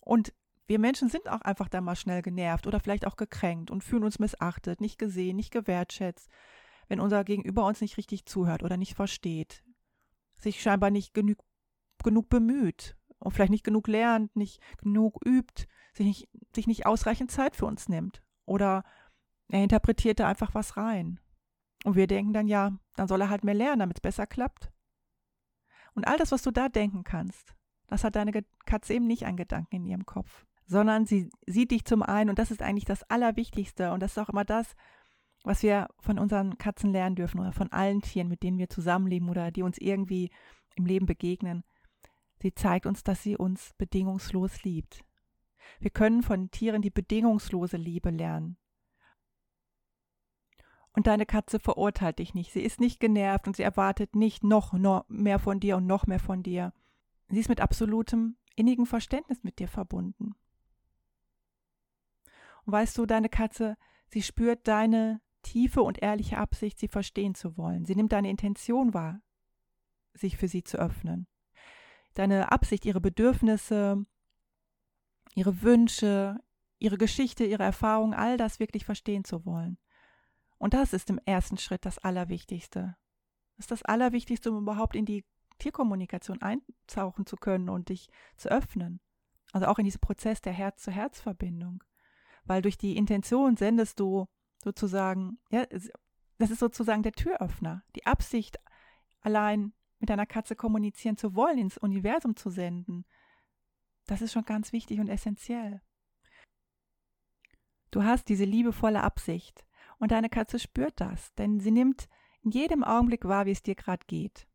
Und 0.00 0.32
wir 0.66 0.78
Menschen 0.78 1.08
sind 1.08 1.28
auch 1.28 1.40
einfach 1.42 1.68
da 1.68 1.80
mal 1.80 1.96
schnell 1.96 2.22
genervt 2.22 2.66
oder 2.66 2.80
vielleicht 2.80 3.06
auch 3.06 3.16
gekränkt 3.16 3.70
und 3.70 3.84
fühlen 3.84 4.04
uns 4.04 4.18
missachtet, 4.18 4.80
nicht 4.80 4.98
gesehen, 4.98 5.36
nicht 5.36 5.50
gewertschätzt, 5.50 6.30
wenn 6.88 7.00
unser 7.00 7.24
Gegenüber 7.24 7.66
uns 7.66 7.80
nicht 7.80 7.96
richtig 7.96 8.26
zuhört 8.26 8.62
oder 8.62 8.76
nicht 8.76 8.94
versteht. 8.94 9.64
sich 10.36 10.60
scheinbar 10.60 10.90
nicht 10.90 11.14
genug, 11.14 11.38
genug 12.02 12.28
bemüht 12.28 12.96
und 13.18 13.32
vielleicht 13.32 13.50
nicht 13.50 13.64
genug 13.64 13.88
lernt, 13.88 14.36
nicht 14.36 14.60
genug 14.78 15.18
übt, 15.24 15.66
sich 15.94 16.06
nicht, 16.06 16.28
sich 16.54 16.66
nicht 16.66 16.84
ausreichend 16.84 17.30
Zeit 17.30 17.56
für 17.56 17.64
uns 17.64 17.88
nimmt. 17.88 18.22
Oder 18.44 18.84
er 19.48 19.62
interpretiert 19.62 20.20
da 20.20 20.28
einfach 20.28 20.54
was 20.54 20.76
rein. 20.76 21.20
Und 21.84 21.96
wir 21.96 22.06
denken 22.06 22.34
dann, 22.34 22.46
ja, 22.46 22.72
dann 22.96 23.08
soll 23.08 23.22
er 23.22 23.30
halt 23.30 23.44
mehr 23.44 23.54
lernen, 23.54 23.80
damit 23.80 23.98
es 23.98 24.02
besser 24.02 24.26
klappt. 24.26 24.70
Und 25.94 26.06
all 26.06 26.16
das, 26.16 26.32
was 26.32 26.42
du 26.42 26.50
da 26.50 26.68
denken 26.68 27.04
kannst, 27.04 27.54
das 27.86 28.04
hat 28.04 28.16
deine 28.16 28.32
Katze 28.66 28.94
eben 28.94 29.06
nicht 29.06 29.26
an 29.26 29.36
Gedanken 29.36 29.76
in 29.76 29.86
ihrem 29.86 30.06
Kopf, 30.06 30.44
sondern 30.66 31.06
sie 31.06 31.30
sieht 31.46 31.70
dich 31.70 31.84
zum 31.84 32.02
einen, 32.02 32.30
und 32.30 32.38
das 32.38 32.50
ist 32.50 32.62
eigentlich 32.62 32.84
das 32.84 33.02
Allerwichtigste, 33.04 33.92
und 33.92 34.00
das 34.00 34.12
ist 34.12 34.18
auch 34.18 34.30
immer 34.30 34.44
das, 34.44 34.74
was 35.44 35.62
wir 35.62 35.88
von 36.00 36.18
unseren 36.18 36.56
Katzen 36.56 36.90
lernen 36.90 37.16
dürfen 37.16 37.38
oder 37.38 37.52
von 37.52 37.70
allen 37.70 38.00
Tieren, 38.00 38.28
mit 38.28 38.42
denen 38.42 38.58
wir 38.58 38.70
zusammenleben 38.70 39.28
oder 39.28 39.50
die 39.50 39.62
uns 39.62 39.78
irgendwie 39.78 40.30
im 40.74 40.86
Leben 40.86 41.06
begegnen. 41.06 41.64
Sie 42.40 42.54
zeigt 42.54 42.86
uns, 42.86 43.04
dass 43.04 43.22
sie 43.22 43.36
uns 43.36 43.72
bedingungslos 43.78 44.64
liebt. 44.64 45.04
Wir 45.80 45.90
können 45.90 46.22
von 46.22 46.50
Tieren 46.50 46.82
die 46.82 46.90
bedingungslose 46.90 47.76
Liebe 47.76 48.10
lernen. 48.10 48.56
Und 50.94 51.08
deine 51.08 51.26
Katze 51.26 51.58
verurteilt 51.58 52.20
dich 52.20 52.34
nicht. 52.34 52.52
Sie 52.52 52.62
ist 52.62 52.80
nicht 52.80 53.00
genervt 53.00 53.46
und 53.46 53.56
sie 53.56 53.64
erwartet 53.64 54.14
nicht 54.14 54.44
noch, 54.44 54.72
noch 54.72 55.04
mehr 55.08 55.40
von 55.40 55.58
dir 55.58 55.76
und 55.76 55.86
noch 55.86 56.06
mehr 56.06 56.20
von 56.20 56.42
dir. 56.42 56.72
Sie 57.28 57.40
ist 57.40 57.48
mit 57.48 57.60
absolutem 57.60 58.36
innigen 58.54 58.86
Verständnis 58.86 59.42
mit 59.42 59.58
dir 59.58 59.66
verbunden. 59.66 60.34
Und 62.64 62.72
weißt 62.72 62.96
du, 62.96 63.06
deine 63.06 63.28
Katze, 63.28 63.76
sie 64.08 64.22
spürt 64.22 64.68
deine 64.68 65.20
tiefe 65.42 65.82
und 65.82 66.00
ehrliche 66.00 66.38
Absicht, 66.38 66.78
sie 66.78 66.88
verstehen 66.88 67.34
zu 67.34 67.56
wollen. 67.56 67.84
Sie 67.84 67.96
nimmt 67.96 68.12
deine 68.12 68.30
Intention 68.30 68.94
wahr, 68.94 69.20
sich 70.14 70.36
für 70.36 70.48
sie 70.48 70.62
zu 70.62 70.78
öffnen. 70.78 71.26
Deine 72.14 72.52
Absicht, 72.52 72.84
ihre 72.84 73.00
Bedürfnisse, 73.00 74.06
ihre 75.34 75.62
Wünsche, 75.62 76.38
ihre 76.78 76.98
Geschichte, 76.98 77.44
ihre 77.44 77.64
Erfahrungen, 77.64 78.14
all 78.14 78.36
das 78.36 78.60
wirklich 78.60 78.84
verstehen 78.84 79.24
zu 79.24 79.44
wollen. 79.44 79.76
Und 80.64 80.72
das 80.72 80.94
ist 80.94 81.10
im 81.10 81.20
ersten 81.26 81.58
Schritt 81.58 81.84
das 81.84 81.98
Allerwichtigste. 81.98 82.96
Das 83.56 83.64
ist 83.64 83.70
das 83.70 83.82
Allerwichtigste, 83.82 84.50
um 84.50 84.62
überhaupt 84.62 84.96
in 84.96 85.04
die 85.04 85.26
Tierkommunikation 85.58 86.40
eintauchen 86.40 87.26
zu 87.26 87.36
können 87.36 87.68
und 87.68 87.90
dich 87.90 88.08
zu 88.38 88.48
öffnen. 88.48 88.98
Also 89.52 89.66
auch 89.66 89.78
in 89.78 89.84
diesen 89.84 90.00
Prozess 90.00 90.40
der 90.40 90.54
Herz-zu-Herz-Verbindung. 90.54 91.84
Weil 92.44 92.62
durch 92.62 92.78
die 92.78 92.96
Intention 92.96 93.58
sendest 93.58 94.00
du 94.00 94.24
sozusagen, 94.64 95.38
ja, 95.50 95.66
das 96.38 96.50
ist 96.50 96.60
sozusagen 96.60 97.02
der 97.02 97.12
Türöffner. 97.12 97.82
Die 97.94 98.06
Absicht, 98.06 98.58
allein 99.20 99.74
mit 99.98 100.08
deiner 100.08 100.24
Katze 100.24 100.56
kommunizieren 100.56 101.18
zu 101.18 101.34
wollen, 101.34 101.58
ins 101.58 101.76
Universum 101.76 102.36
zu 102.36 102.48
senden. 102.48 103.04
Das 104.06 104.22
ist 104.22 104.32
schon 104.32 104.46
ganz 104.46 104.72
wichtig 104.72 104.98
und 104.98 105.10
essentiell. 105.10 105.82
Du 107.90 108.02
hast 108.02 108.30
diese 108.30 108.46
liebevolle 108.46 109.02
Absicht. 109.02 109.66
Und 109.98 110.10
deine 110.10 110.28
Katze 110.28 110.58
spürt 110.58 111.00
das, 111.00 111.34
denn 111.34 111.60
sie 111.60 111.70
nimmt 111.70 112.08
in 112.42 112.50
jedem 112.50 112.84
Augenblick 112.84 113.24
wahr, 113.24 113.46
wie 113.46 113.52
es 113.52 113.62
dir 113.62 113.74
gerade 113.74 114.04
geht. 114.06 114.46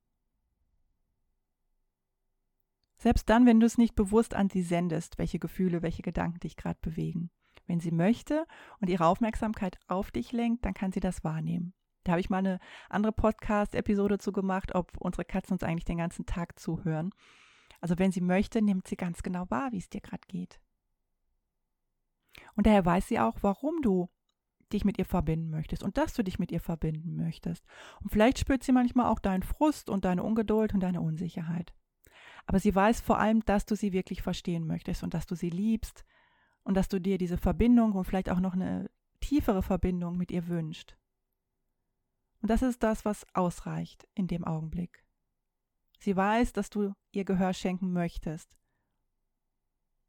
Selbst 2.97 3.29
dann, 3.29 3.45
wenn 3.45 3.59
du 3.59 3.65
es 3.65 3.77
nicht 3.77 3.95
bewusst 3.95 4.33
an 4.33 4.49
sie 4.49 4.61
sendest, 4.61 5.17
welche 5.17 5.39
Gefühle, 5.39 5.81
welche 5.81 6.01
Gedanken 6.01 6.39
dich 6.41 6.57
gerade 6.57 6.79
bewegen. 6.81 7.31
Wenn 7.65 7.79
sie 7.79 7.91
möchte 7.91 8.45
und 8.81 8.89
ihre 8.89 9.05
Aufmerksamkeit 9.05 9.79
auf 9.87 10.11
dich 10.11 10.31
lenkt, 10.33 10.65
dann 10.65 10.73
kann 10.73 10.91
sie 10.91 10.99
das 10.99 11.23
wahrnehmen. 11.23 11.73
Da 12.03 12.13
habe 12.13 12.19
ich 12.19 12.29
mal 12.29 12.39
eine 12.39 12.59
andere 12.89 13.13
Podcast-Episode 13.13 14.17
zu 14.17 14.31
gemacht, 14.31 14.75
ob 14.75 14.97
unsere 14.97 15.23
Katzen 15.23 15.53
uns 15.53 15.63
eigentlich 15.63 15.85
den 15.85 15.99
ganzen 15.99 16.25
Tag 16.25 16.59
zuhören. 16.59 17.11
Also 17.79 17.97
wenn 17.97 18.11
sie 18.11 18.21
möchte, 18.21 18.61
nimmt 18.61 18.87
sie 18.87 18.97
ganz 18.97 19.23
genau 19.23 19.49
wahr, 19.49 19.71
wie 19.71 19.77
es 19.77 19.89
dir 19.89 20.01
gerade 20.01 20.27
geht. 20.27 20.59
Und 22.55 22.67
daher 22.67 22.85
weiß 22.85 23.07
sie 23.07 23.19
auch, 23.19 23.37
warum 23.41 23.81
du 23.81 24.09
dich 24.69 24.85
mit 24.85 24.97
ihr 24.97 25.05
verbinden 25.05 25.49
möchtest 25.49 25.83
und 25.83 25.97
dass 25.97 26.13
du 26.13 26.23
dich 26.23 26.39
mit 26.39 26.51
ihr 26.51 26.59
verbinden 26.59 27.15
möchtest. 27.15 27.65
Und 28.01 28.11
vielleicht 28.11 28.39
spürt 28.39 28.63
sie 28.63 28.71
manchmal 28.71 29.07
auch 29.07 29.19
deinen 29.19 29.43
Frust 29.43 29.89
und 29.89 30.05
deine 30.05 30.23
Ungeduld 30.23 30.73
und 30.73 30.81
deine 30.81 31.01
Unsicherheit. 31.01 31.73
Aber 32.45 32.59
sie 32.59 32.73
weiß 32.73 33.01
vor 33.01 33.19
allem, 33.19 33.43
dass 33.45 33.65
du 33.65 33.75
sie 33.75 33.93
wirklich 33.93 34.21
verstehen 34.21 34.65
möchtest 34.65 35.03
und 35.03 35.13
dass 35.13 35.27
du 35.27 35.35
sie 35.35 35.49
liebst 35.49 36.05
und 36.63 36.75
dass 36.75 36.87
du 36.87 36.99
dir 36.99 37.17
diese 37.17 37.37
Verbindung 37.37 37.93
und 37.93 38.05
vielleicht 38.05 38.29
auch 38.29 38.39
noch 38.39 38.53
eine 38.53 38.89
tiefere 39.19 39.61
Verbindung 39.61 40.17
mit 40.17 40.31
ihr 40.31 40.47
wünscht. 40.47 40.97
Und 42.41 42.49
das 42.49 42.61
ist 42.61 42.81
das, 42.83 43.05
was 43.05 43.25
ausreicht 43.35 44.07
in 44.15 44.27
dem 44.27 44.45
Augenblick. 44.45 45.03
Sie 45.99 46.15
weiß, 46.15 46.53
dass 46.53 46.69
du 46.69 46.93
ihr 47.11 47.25
Gehör 47.25 47.53
schenken 47.53 47.91
möchtest. 47.91 48.57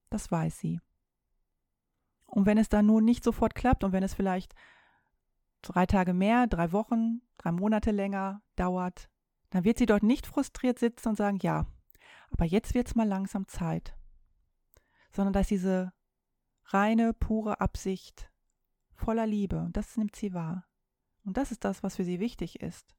Das 0.08 0.30
weiß 0.30 0.58
sie. 0.58 0.80
Und 2.30 2.46
wenn 2.46 2.58
es 2.58 2.68
dann 2.68 2.86
nun 2.86 3.04
nicht 3.04 3.24
sofort 3.24 3.54
klappt 3.54 3.84
und 3.84 3.92
wenn 3.92 4.02
es 4.02 4.14
vielleicht 4.14 4.54
drei 5.62 5.86
Tage 5.86 6.14
mehr, 6.14 6.46
drei 6.46 6.72
Wochen, 6.72 7.22
drei 7.38 7.52
Monate 7.52 7.90
länger 7.90 8.42
dauert, 8.56 9.10
dann 9.50 9.64
wird 9.64 9.78
sie 9.78 9.86
dort 9.86 10.02
nicht 10.02 10.26
frustriert 10.26 10.78
sitzen 10.78 11.08
und 11.08 11.16
sagen, 11.16 11.38
ja, 11.42 11.66
aber 12.30 12.44
jetzt 12.44 12.74
wird 12.74 12.86
es 12.86 12.94
mal 12.94 13.06
langsam 13.06 13.48
Zeit. 13.48 13.96
Sondern 15.12 15.32
dass 15.32 15.48
diese 15.48 15.92
reine, 16.66 17.12
pure 17.12 17.60
Absicht 17.60 18.30
voller 18.94 19.26
Liebe, 19.26 19.68
das 19.72 19.96
nimmt 19.96 20.14
sie 20.14 20.32
wahr. 20.32 20.66
Und 21.24 21.36
das 21.36 21.50
ist 21.50 21.64
das, 21.64 21.82
was 21.82 21.96
für 21.96 22.04
sie 22.04 22.20
wichtig 22.20 22.60
ist. 22.62 22.94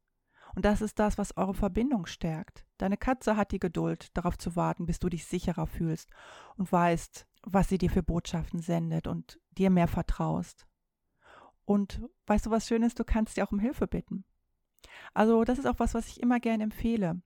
Und 0.54 0.66
das 0.66 0.82
ist 0.82 1.00
das, 1.00 1.18
was 1.18 1.38
eure 1.38 1.54
Verbindung 1.54 2.06
stärkt. 2.06 2.66
Deine 2.78 2.98
Katze 2.98 3.38
hat 3.38 3.54
die 3.54 3.60
Geduld, 3.60 4.16
darauf 4.18 4.38
zu 4.38 4.58
warten, 4.58 4.86
bis 4.86 5.00
du 5.00 5.08
dich 5.08 5.26
sicherer 5.26 5.68
fühlst 5.68 6.10
und 6.58 6.70
weißt, 6.70 7.26
was 7.44 7.70
sie 7.70 7.78
dir 7.78 7.90
für 7.90 8.04
Botschaften 8.04 8.60
sendet 8.60 9.08
und 9.08 9.40
dir 9.52 9.70
mehr 9.70 9.88
vertraust. 9.88 10.68
Und 11.66 12.02
weißt 12.28 12.48
du, 12.48 12.52
was 12.52 12.68
schön 12.68 12.84
ist? 12.84 13.00
Du 13.00 13.04
kannst 13.04 13.38
dir 13.38 13.46
auch 13.46 13.52
um 13.52 13.60
Hilfe 13.60 13.88
bitten. 13.88 14.26
Also, 15.14 15.44
das 15.44 15.60
ist 15.60 15.66
auch 15.66 15.80
was, 15.80 15.94
was 15.94 16.08
ich 16.08 16.22
immer 16.22 16.40
gerne 16.40 16.64
empfehle. 16.64 17.22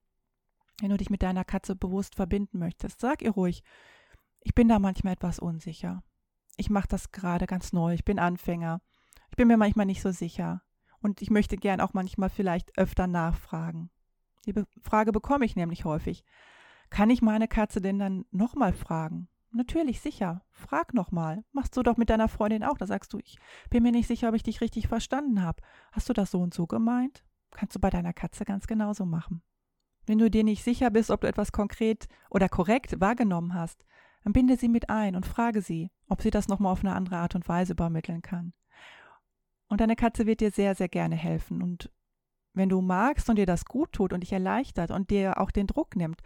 Wenn 0.82 0.90
du 0.90 0.98
dich 0.98 1.10
mit 1.10 1.24
deiner 1.24 1.46
Katze 1.46 1.76
bewusst 1.76 2.16
verbinden 2.16 2.60
möchtest, 2.60 3.00
sag 3.00 3.22
ihr 3.22 3.32
ruhig, 3.32 3.64
ich 4.42 4.54
bin 4.54 4.68
da 4.68 4.78
manchmal 4.78 5.14
etwas 5.14 5.40
unsicher. 5.40 6.04
Ich 6.58 6.70
mache 6.70 6.88
das 6.88 7.12
gerade 7.12 7.48
ganz 7.48 7.74
neu, 7.74 7.94
ich 7.94 8.06
bin 8.06 8.20
Anfänger. 8.20 8.82
Ich 9.30 9.36
bin 9.36 9.48
mir 9.48 9.58
manchmal 9.58 9.86
nicht 9.86 10.02
so 10.02 10.12
sicher. 10.12 10.62
Und 11.00 11.22
ich 11.22 11.30
möchte 11.30 11.58
gern 11.58 11.82
auch 11.82 11.94
manchmal 11.94 12.30
vielleicht 12.30 12.78
öfter 12.78 13.08
nachfragen. 13.08 13.90
Die 14.46 14.54
Frage 14.82 15.12
bekomme 15.12 15.46
ich 15.46 15.56
nämlich 15.56 15.86
häufig. 15.86 16.24
Kann 16.90 17.10
ich 17.10 17.22
meine 17.22 17.48
Katze 17.48 17.82
denn 17.82 18.00
dann 18.00 18.26
nochmal 18.32 18.74
fragen? 18.74 19.28
Natürlich, 19.56 20.02
sicher. 20.02 20.44
Frag 20.52 20.94
nochmal. 20.94 21.46
Machst 21.54 21.78
du 21.78 21.82
doch 21.82 21.96
mit 21.96 22.10
deiner 22.10 22.28
Freundin 22.28 22.66
auch. 22.66 22.78
Da 22.78 22.86
sagst 22.86 23.14
du, 23.14 23.20
ich 23.20 23.38
bin 23.70 23.84
mir 23.84 23.94
nicht 23.94 24.08
sicher, 24.08 24.28
ob 24.28 24.36
ich 24.36 24.44
dich 24.44 24.60
richtig 24.60 24.90
verstanden 24.90 25.42
habe. 25.42 25.64
Hast 25.94 26.10
du 26.10 26.14
das 26.14 26.32
so 26.32 26.42
und 26.42 26.54
so 26.54 26.68
gemeint? 26.68 27.24
Kannst 27.52 27.74
du 27.74 27.80
bei 27.80 27.90
deiner 27.90 28.12
Katze 28.12 28.44
ganz 28.44 28.68
genauso 28.68 29.06
machen. 29.06 29.42
Wenn 30.06 30.18
du 30.18 30.30
dir 30.30 30.44
nicht 30.44 30.62
sicher 30.62 30.90
bist, 30.90 31.10
ob 31.10 31.22
du 31.22 31.28
etwas 31.28 31.54
konkret 31.54 32.10
oder 32.30 32.50
korrekt 32.50 33.00
wahrgenommen 33.00 33.54
hast, 33.54 33.86
dann 34.26 34.34
binde 34.34 34.58
sie 34.58 34.68
mit 34.68 34.90
ein 34.90 35.16
und 35.16 35.26
frage 35.26 35.62
sie, 35.62 35.90
ob 36.10 36.22
sie 36.22 36.32
das 36.32 36.50
nochmal 36.50 36.74
auf 36.74 36.82
eine 36.82 36.94
andere 36.94 37.16
Art 37.16 37.34
und 37.34 37.48
Weise 37.48 37.72
übermitteln 37.72 38.22
kann. 38.22 38.52
Und 39.70 39.80
deine 39.80 39.96
Katze 39.96 40.26
wird 40.26 40.42
dir 40.42 40.52
sehr, 40.52 40.76
sehr 40.76 40.90
gerne 40.90 41.16
helfen. 41.16 41.64
Und 41.64 41.90
wenn 42.54 42.68
du 42.68 42.82
magst 42.82 43.30
und 43.30 43.38
dir 43.38 43.46
das 43.46 43.64
gut 43.64 43.94
tut 43.94 44.12
und 44.12 44.20
dich 44.20 44.34
erleichtert 44.34 44.92
und 44.92 45.12
dir 45.12 45.40
auch 45.40 45.52
den 45.52 45.68
Druck 45.68 45.96
nimmt, 45.96 46.22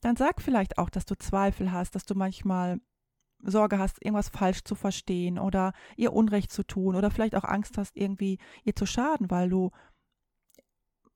dann 0.00 0.16
sag 0.16 0.40
vielleicht 0.40 0.78
auch, 0.78 0.90
dass 0.90 1.06
du 1.06 1.16
Zweifel 1.16 1.72
hast, 1.72 1.94
dass 1.94 2.04
du 2.04 2.14
manchmal 2.14 2.80
Sorge 3.40 3.78
hast, 3.78 4.04
irgendwas 4.04 4.28
falsch 4.28 4.64
zu 4.64 4.74
verstehen 4.74 5.38
oder 5.38 5.72
ihr 5.96 6.12
Unrecht 6.12 6.50
zu 6.50 6.64
tun 6.64 6.96
oder 6.96 7.10
vielleicht 7.10 7.36
auch 7.36 7.44
Angst 7.44 7.78
hast, 7.78 7.96
irgendwie 7.96 8.38
ihr 8.64 8.74
zu 8.74 8.86
schaden, 8.86 9.30
weil 9.30 9.48
du 9.48 9.70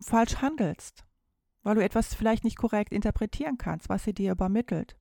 falsch 0.00 0.36
handelst, 0.36 1.04
weil 1.62 1.74
du 1.74 1.82
etwas 1.82 2.14
vielleicht 2.14 2.44
nicht 2.44 2.56
korrekt 2.56 2.92
interpretieren 2.92 3.58
kannst, 3.58 3.88
was 3.88 4.04
sie 4.04 4.14
dir 4.14 4.32
übermittelt. 4.32 4.96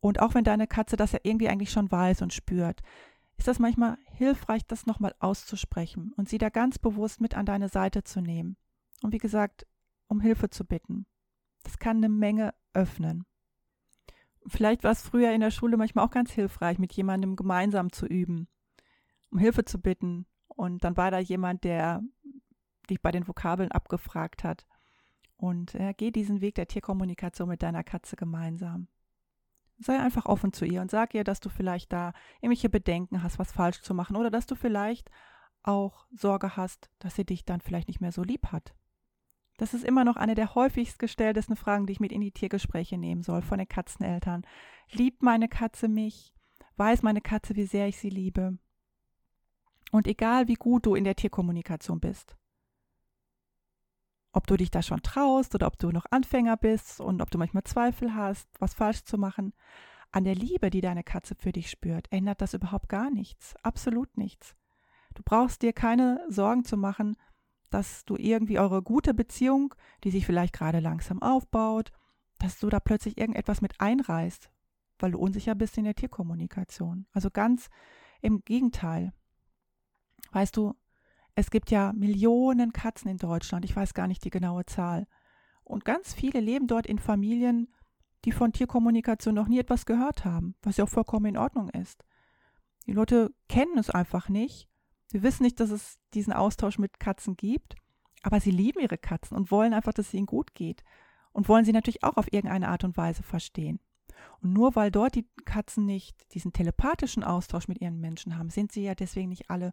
Und 0.00 0.20
auch 0.20 0.34
wenn 0.34 0.44
deine 0.44 0.66
Katze 0.66 0.96
das 0.96 1.12
ja 1.12 1.18
irgendwie 1.22 1.48
eigentlich 1.48 1.70
schon 1.70 1.90
weiß 1.90 2.22
und 2.22 2.32
spürt, 2.32 2.82
ist 3.38 3.48
das 3.48 3.58
manchmal 3.58 3.98
hilfreich, 4.04 4.66
das 4.66 4.86
nochmal 4.86 5.14
auszusprechen 5.18 6.12
und 6.16 6.28
sie 6.28 6.38
da 6.38 6.48
ganz 6.48 6.78
bewusst 6.78 7.20
mit 7.20 7.34
an 7.34 7.46
deine 7.46 7.68
Seite 7.68 8.02
zu 8.02 8.20
nehmen. 8.20 8.56
Und 9.02 9.12
wie 9.12 9.18
gesagt, 9.18 9.66
um 10.08 10.20
Hilfe 10.20 10.48
zu 10.48 10.64
bitten. 10.64 11.06
Das 11.66 11.80
kann 11.80 11.96
eine 11.96 12.08
Menge 12.08 12.54
öffnen. 12.74 13.26
Vielleicht 14.46 14.84
war 14.84 14.92
es 14.92 15.02
früher 15.02 15.32
in 15.32 15.40
der 15.40 15.50
Schule 15.50 15.76
manchmal 15.76 16.04
auch 16.04 16.12
ganz 16.12 16.30
hilfreich, 16.30 16.78
mit 16.78 16.92
jemandem 16.92 17.34
gemeinsam 17.34 17.90
zu 17.90 18.06
üben, 18.06 18.46
um 19.30 19.38
Hilfe 19.40 19.64
zu 19.64 19.80
bitten. 19.80 20.26
Und 20.46 20.84
dann 20.84 20.96
war 20.96 21.10
da 21.10 21.18
jemand, 21.18 21.64
der 21.64 22.04
dich 22.88 23.02
bei 23.02 23.10
den 23.10 23.26
Vokabeln 23.26 23.72
abgefragt 23.72 24.44
hat. 24.44 24.64
Und 25.36 25.74
äh, 25.74 25.92
geh 25.92 26.12
diesen 26.12 26.40
Weg 26.40 26.54
der 26.54 26.68
Tierkommunikation 26.68 27.48
mit 27.48 27.64
deiner 27.64 27.82
Katze 27.82 28.14
gemeinsam. 28.14 28.86
Sei 29.80 29.98
einfach 29.98 30.26
offen 30.26 30.52
zu 30.52 30.64
ihr 30.64 30.80
und 30.82 30.90
sag 30.92 31.14
ihr, 31.14 31.24
dass 31.24 31.40
du 31.40 31.48
vielleicht 31.48 31.92
da 31.92 32.12
irgendwelche 32.40 32.70
Bedenken 32.70 33.24
hast, 33.24 33.40
was 33.40 33.50
falsch 33.50 33.82
zu 33.82 33.92
machen 33.92 34.14
oder 34.14 34.30
dass 34.30 34.46
du 34.46 34.54
vielleicht 34.54 35.10
auch 35.64 36.06
Sorge 36.12 36.56
hast, 36.56 36.90
dass 37.00 37.16
sie 37.16 37.24
dich 37.24 37.44
dann 37.44 37.60
vielleicht 37.60 37.88
nicht 37.88 38.00
mehr 38.00 38.12
so 38.12 38.22
lieb 38.22 38.52
hat 38.52 38.72
Das 39.56 39.72
ist 39.72 39.84
immer 39.84 40.04
noch 40.04 40.16
eine 40.16 40.34
der 40.34 40.54
häufigst 40.54 40.98
gestelltesten 40.98 41.56
Fragen, 41.56 41.86
die 41.86 41.92
ich 41.92 42.00
mit 42.00 42.12
in 42.12 42.20
die 42.20 42.32
Tiergespräche 42.32 42.98
nehmen 42.98 43.22
soll 43.22 43.42
von 43.42 43.58
den 43.58 43.68
Katzeneltern. 43.68 44.46
Liebt 44.90 45.22
meine 45.22 45.48
Katze 45.48 45.88
mich? 45.88 46.34
Weiß 46.76 47.02
meine 47.02 47.22
Katze, 47.22 47.56
wie 47.56 47.64
sehr 47.64 47.88
ich 47.88 47.98
sie 47.98 48.10
liebe? 48.10 48.58
Und 49.92 50.06
egal 50.06 50.48
wie 50.48 50.54
gut 50.54 50.84
du 50.84 50.94
in 50.94 51.04
der 51.04 51.16
Tierkommunikation 51.16 52.00
bist, 52.00 52.36
ob 54.32 54.46
du 54.46 54.58
dich 54.58 54.70
da 54.70 54.82
schon 54.82 55.02
traust 55.02 55.54
oder 55.54 55.66
ob 55.66 55.78
du 55.78 55.90
noch 55.90 56.04
Anfänger 56.10 56.58
bist 56.58 57.00
und 57.00 57.22
ob 57.22 57.30
du 57.30 57.38
manchmal 57.38 57.64
Zweifel 57.64 58.14
hast, 58.14 58.48
was 58.58 58.74
falsch 58.74 59.04
zu 59.04 59.16
machen, 59.16 59.54
an 60.12 60.24
der 60.24 60.34
Liebe, 60.34 60.68
die 60.68 60.82
deine 60.82 61.02
Katze 61.02 61.34
für 61.34 61.52
dich 61.52 61.70
spürt, 61.70 62.06
ändert 62.12 62.42
das 62.42 62.52
überhaupt 62.52 62.90
gar 62.90 63.10
nichts, 63.10 63.54
absolut 63.62 64.18
nichts. 64.18 64.54
Du 65.14 65.22
brauchst 65.24 65.62
dir 65.62 65.72
keine 65.72 66.22
Sorgen 66.28 66.64
zu 66.64 66.76
machen, 66.76 67.16
dass 67.70 68.04
du 68.04 68.16
irgendwie 68.16 68.58
eure 68.58 68.82
gute 68.82 69.14
Beziehung, 69.14 69.74
die 70.04 70.10
sich 70.10 70.26
vielleicht 70.26 70.52
gerade 70.52 70.80
langsam 70.80 71.22
aufbaut, 71.22 71.92
dass 72.38 72.58
du 72.58 72.68
da 72.68 72.80
plötzlich 72.80 73.18
irgendetwas 73.18 73.60
mit 73.60 73.80
einreißt, 73.80 74.50
weil 74.98 75.12
du 75.12 75.18
unsicher 75.18 75.54
bist 75.54 75.78
in 75.78 75.84
der 75.84 75.94
Tierkommunikation. 75.94 77.06
Also 77.12 77.30
ganz 77.30 77.68
im 78.20 78.44
Gegenteil. 78.44 79.12
Weißt 80.32 80.56
du, 80.56 80.74
es 81.34 81.50
gibt 81.50 81.70
ja 81.70 81.92
Millionen 81.92 82.72
Katzen 82.72 83.10
in 83.10 83.18
Deutschland, 83.18 83.64
ich 83.64 83.76
weiß 83.76 83.94
gar 83.94 84.06
nicht 84.06 84.24
die 84.24 84.30
genaue 84.30 84.64
Zahl. 84.66 85.06
Und 85.64 85.84
ganz 85.84 86.14
viele 86.14 86.40
leben 86.40 86.66
dort 86.66 86.86
in 86.86 86.98
Familien, 86.98 87.74
die 88.24 88.32
von 88.32 88.52
Tierkommunikation 88.52 89.34
noch 89.34 89.48
nie 89.48 89.58
etwas 89.58 89.86
gehört 89.86 90.24
haben, 90.24 90.54
was 90.62 90.76
ja 90.76 90.84
auch 90.84 90.88
vollkommen 90.88 91.26
in 91.26 91.36
Ordnung 91.36 91.68
ist. 91.70 92.04
Die 92.86 92.92
Leute 92.92 93.34
kennen 93.48 93.78
es 93.78 93.90
einfach 93.90 94.28
nicht 94.28 94.68
Sie 95.06 95.22
wissen 95.22 95.44
nicht, 95.44 95.60
dass 95.60 95.70
es 95.70 95.98
diesen 96.14 96.32
Austausch 96.32 96.78
mit 96.78 96.98
Katzen 96.98 97.36
gibt, 97.36 97.76
aber 98.22 98.40
sie 98.40 98.50
lieben 98.50 98.80
ihre 98.80 98.98
Katzen 98.98 99.36
und 99.36 99.50
wollen 99.50 99.72
einfach, 99.72 99.92
dass 99.92 100.08
es 100.08 100.14
ihnen 100.14 100.26
gut 100.26 100.54
geht 100.54 100.82
und 101.32 101.48
wollen 101.48 101.64
sie 101.64 101.72
natürlich 101.72 102.02
auch 102.02 102.16
auf 102.16 102.32
irgendeine 102.32 102.68
Art 102.68 102.82
und 102.84 102.96
Weise 102.96 103.22
verstehen. 103.22 103.78
Und 104.40 104.52
nur 104.52 104.74
weil 104.74 104.90
dort 104.90 105.14
die 105.14 105.28
Katzen 105.44 105.84
nicht 105.84 106.16
diesen 106.34 106.52
telepathischen 106.52 107.22
Austausch 107.22 107.68
mit 107.68 107.80
ihren 107.80 108.00
Menschen 108.00 108.36
haben, 108.38 108.50
sind 108.50 108.72
sie 108.72 108.82
ja 108.82 108.94
deswegen 108.94 109.28
nicht 109.28 109.50
alle 109.50 109.72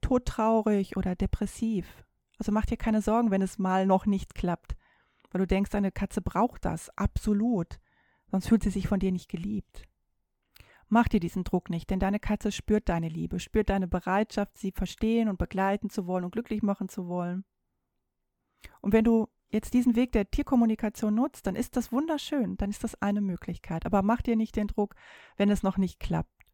todtraurig 0.00 0.96
oder 0.96 1.14
depressiv. 1.14 1.86
Also 2.38 2.52
mach 2.52 2.66
dir 2.66 2.76
keine 2.76 3.02
Sorgen, 3.02 3.30
wenn 3.30 3.42
es 3.42 3.58
mal 3.58 3.86
noch 3.86 4.06
nicht 4.06 4.34
klappt, 4.34 4.74
weil 5.30 5.40
du 5.40 5.46
denkst, 5.46 5.70
deine 5.70 5.92
Katze 5.92 6.22
braucht 6.22 6.64
das, 6.64 6.88
absolut, 6.96 7.78
sonst 8.30 8.48
fühlt 8.48 8.62
sie 8.62 8.70
sich 8.70 8.88
von 8.88 9.00
dir 9.00 9.12
nicht 9.12 9.28
geliebt. 9.28 9.82
Mach 10.92 11.06
dir 11.06 11.20
diesen 11.20 11.44
Druck 11.44 11.70
nicht, 11.70 11.88
denn 11.88 12.00
deine 12.00 12.18
Katze 12.18 12.50
spürt 12.50 12.88
deine 12.88 13.08
Liebe, 13.08 13.38
spürt 13.38 13.70
deine 13.70 13.86
Bereitschaft, 13.86 14.58
sie 14.58 14.72
verstehen 14.72 15.28
und 15.28 15.38
begleiten 15.38 15.88
zu 15.88 16.08
wollen 16.08 16.24
und 16.24 16.32
glücklich 16.32 16.62
machen 16.62 16.88
zu 16.88 17.06
wollen. 17.06 17.44
Und 18.80 18.92
wenn 18.92 19.04
du 19.04 19.28
jetzt 19.50 19.72
diesen 19.72 19.94
Weg 19.94 20.10
der 20.10 20.28
Tierkommunikation 20.28 21.14
nutzt, 21.14 21.46
dann 21.46 21.54
ist 21.54 21.76
das 21.76 21.92
wunderschön, 21.92 22.56
dann 22.56 22.70
ist 22.70 22.82
das 22.82 23.00
eine 23.00 23.20
Möglichkeit. 23.20 23.86
Aber 23.86 24.02
mach 24.02 24.20
dir 24.20 24.34
nicht 24.34 24.56
den 24.56 24.66
Druck, 24.66 24.96
wenn 25.36 25.48
es 25.48 25.62
noch 25.62 25.76
nicht 25.76 26.00
klappt, 26.00 26.44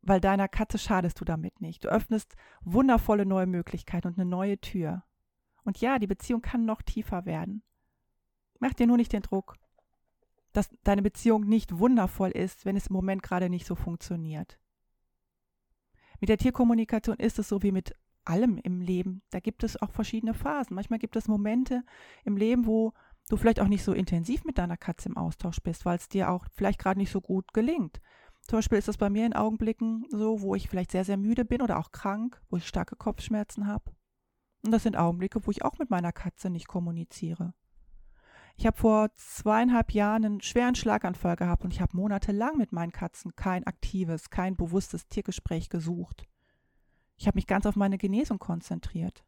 weil 0.00 0.22
deiner 0.22 0.48
Katze 0.48 0.78
schadest 0.78 1.20
du 1.20 1.26
damit 1.26 1.60
nicht. 1.60 1.84
Du 1.84 1.88
öffnest 1.88 2.36
wundervolle 2.62 3.26
neue 3.26 3.46
Möglichkeiten 3.46 4.08
und 4.08 4.18
eine 4.18 4.28
neue 4.28 4.58
Tür. 4.58 5.04
Und 5.64 5.82
ja, 5.82 5.98
die 5.98 6.06
Beziehung 6.06 6.40
kann 6.40 6.64
noch 6.64 6.80
tiefer 6.80 7.26
werden. 7.26 7.62
Mach 8.58 8.72
dir 8.72 8.86
nur 8.86 8.96
nicht 8.96 9.12
den 9.12 9.22
Druck 9.22 9.56
dass 10.52 10.70
deine 10.82 11.02
Beziehung 11.02 11.44
nicht 11.44 11.78
wundervoll 11.78 12.30
ist, 12.30 12.64
wenn 12.64 12.76
es 12.76 12.88
im 12.88 12.94
Moment 12.94 13.22
gerade 13.22 13.48
nicht 13.48 13.66
so 13.66 13.74
funktioniert. 13.74 14.58
Mit 16.20 16.28
der 16.28 16.38
Tierkommunikation 16.38 17.16
ist 17.16 17.38
es 17.38 17.48
so 17.48 17.62
wie 17.62 17.72
mit 17.72 17.94
allem 18.24 18.58
im 18.58 18.80
Leben. 18.80 19.22
Da 19.30 19.40
gibt 19.40 19.64
es 19.64 19.80
auch 19.80 19.90
verschiedene 19.90 20.34
Phasen. 20.34 20.74
Manchmal 20.74 20.98
gibt 20.98 21.16
es 21.16 21.28
Momente 21.28 21.82
im 22.24 22.36
Leben, 22.36 22.66
wo 22.66 22.92
du 23.28 23.36
vielleicht 23.36 23.60
auch 23.60 23.68
nicht 23.68 23.84
so 23.84 23.92
intensiv 23.92 24.44
mit 24.44 24.58
deiner 24.58 24.76
Katze 24.76 25.08
im 25.08 25.16
Austausch 25.16 25.60
bist, 25.60 25.84
weil 25.84 25.96
es 25.96 26.08
dir 26.08 26.30
auch 26.30 26.46
vielleicht 26.52 26.78
gerade 26.78 26.98
nicht 26.98 27.10
so 27.10 27.20
gut 27.20 27.52
gelingt. 27.52 28.00
Zum 28.42 28.58
Beispiel 28.58 28.78
ist 28.78 28.88
das 28.88 28.98
bei 28.98 29.10
mir 29.10 29.26
in 29.26 29.34
Augenblicken 29.34 30.06
so, 30.10 30.40
wo 30.40 30.54
ich 30.54 30.68
vielleicht 30.68 30.90
sehr, 30.90 31.04
sehr 31.04 31.16
müde 31.16 31.44
bin 31.44 31.62
oder 31.62 31.78
auch 31.78 31.92
krank, 31.92 32.42
wo 32.50 32.56
ich 32.56 32.66
starke 32.66 32.96
Kopfschmerzen 32.96 33.66
habe. 33.66 33.92
Und 34.64 34.72
das 34.72 34.82
sind 34.82 34.96
Augenblicke, 34.96 35.46
wo 35.46 35.50
ich 35.50 35.64
auch 35.64 35.78
mit 35.78 35.90
meiner 35.90 36.12
Katze 36.12 36.50
nicht 36.50 36.68
kommuniziere. 36.68 37.54
Ich 38.60 38.66
habe 38.66 38.76
vor 38.76 39.08
zweieinhalb 39.16 39.94
Jahren 39.94 40.22
einen 40.22 40.40
schweren 40.42 40.74
Schlaganfall 40.74 41.34
gehabt 41.34 41.64
und 41.64 41.72
ich 41.72 41.80
habe 41.80 41.96
monatelang 41.96 42.58
mit 42.58 42.72
meinen 42.72 42.92
Katzen 42.92 43.34
kein 43.34 43.66
aktives, 43.66 44.28
kein 44.28 44.54
bewusstes 44.54 45.08
Tiergespräch 45.08 45.70
gesucht. 45.70 46.28
Ich 47.16 47.26
habe 47.26 47.38
mich 47.38 47.46
ganz 47.46 47.64
auf 47.64 47.74
meine 47.74 47.96
Genesung 47.96 48.38
konzentriert. 48.38 49.24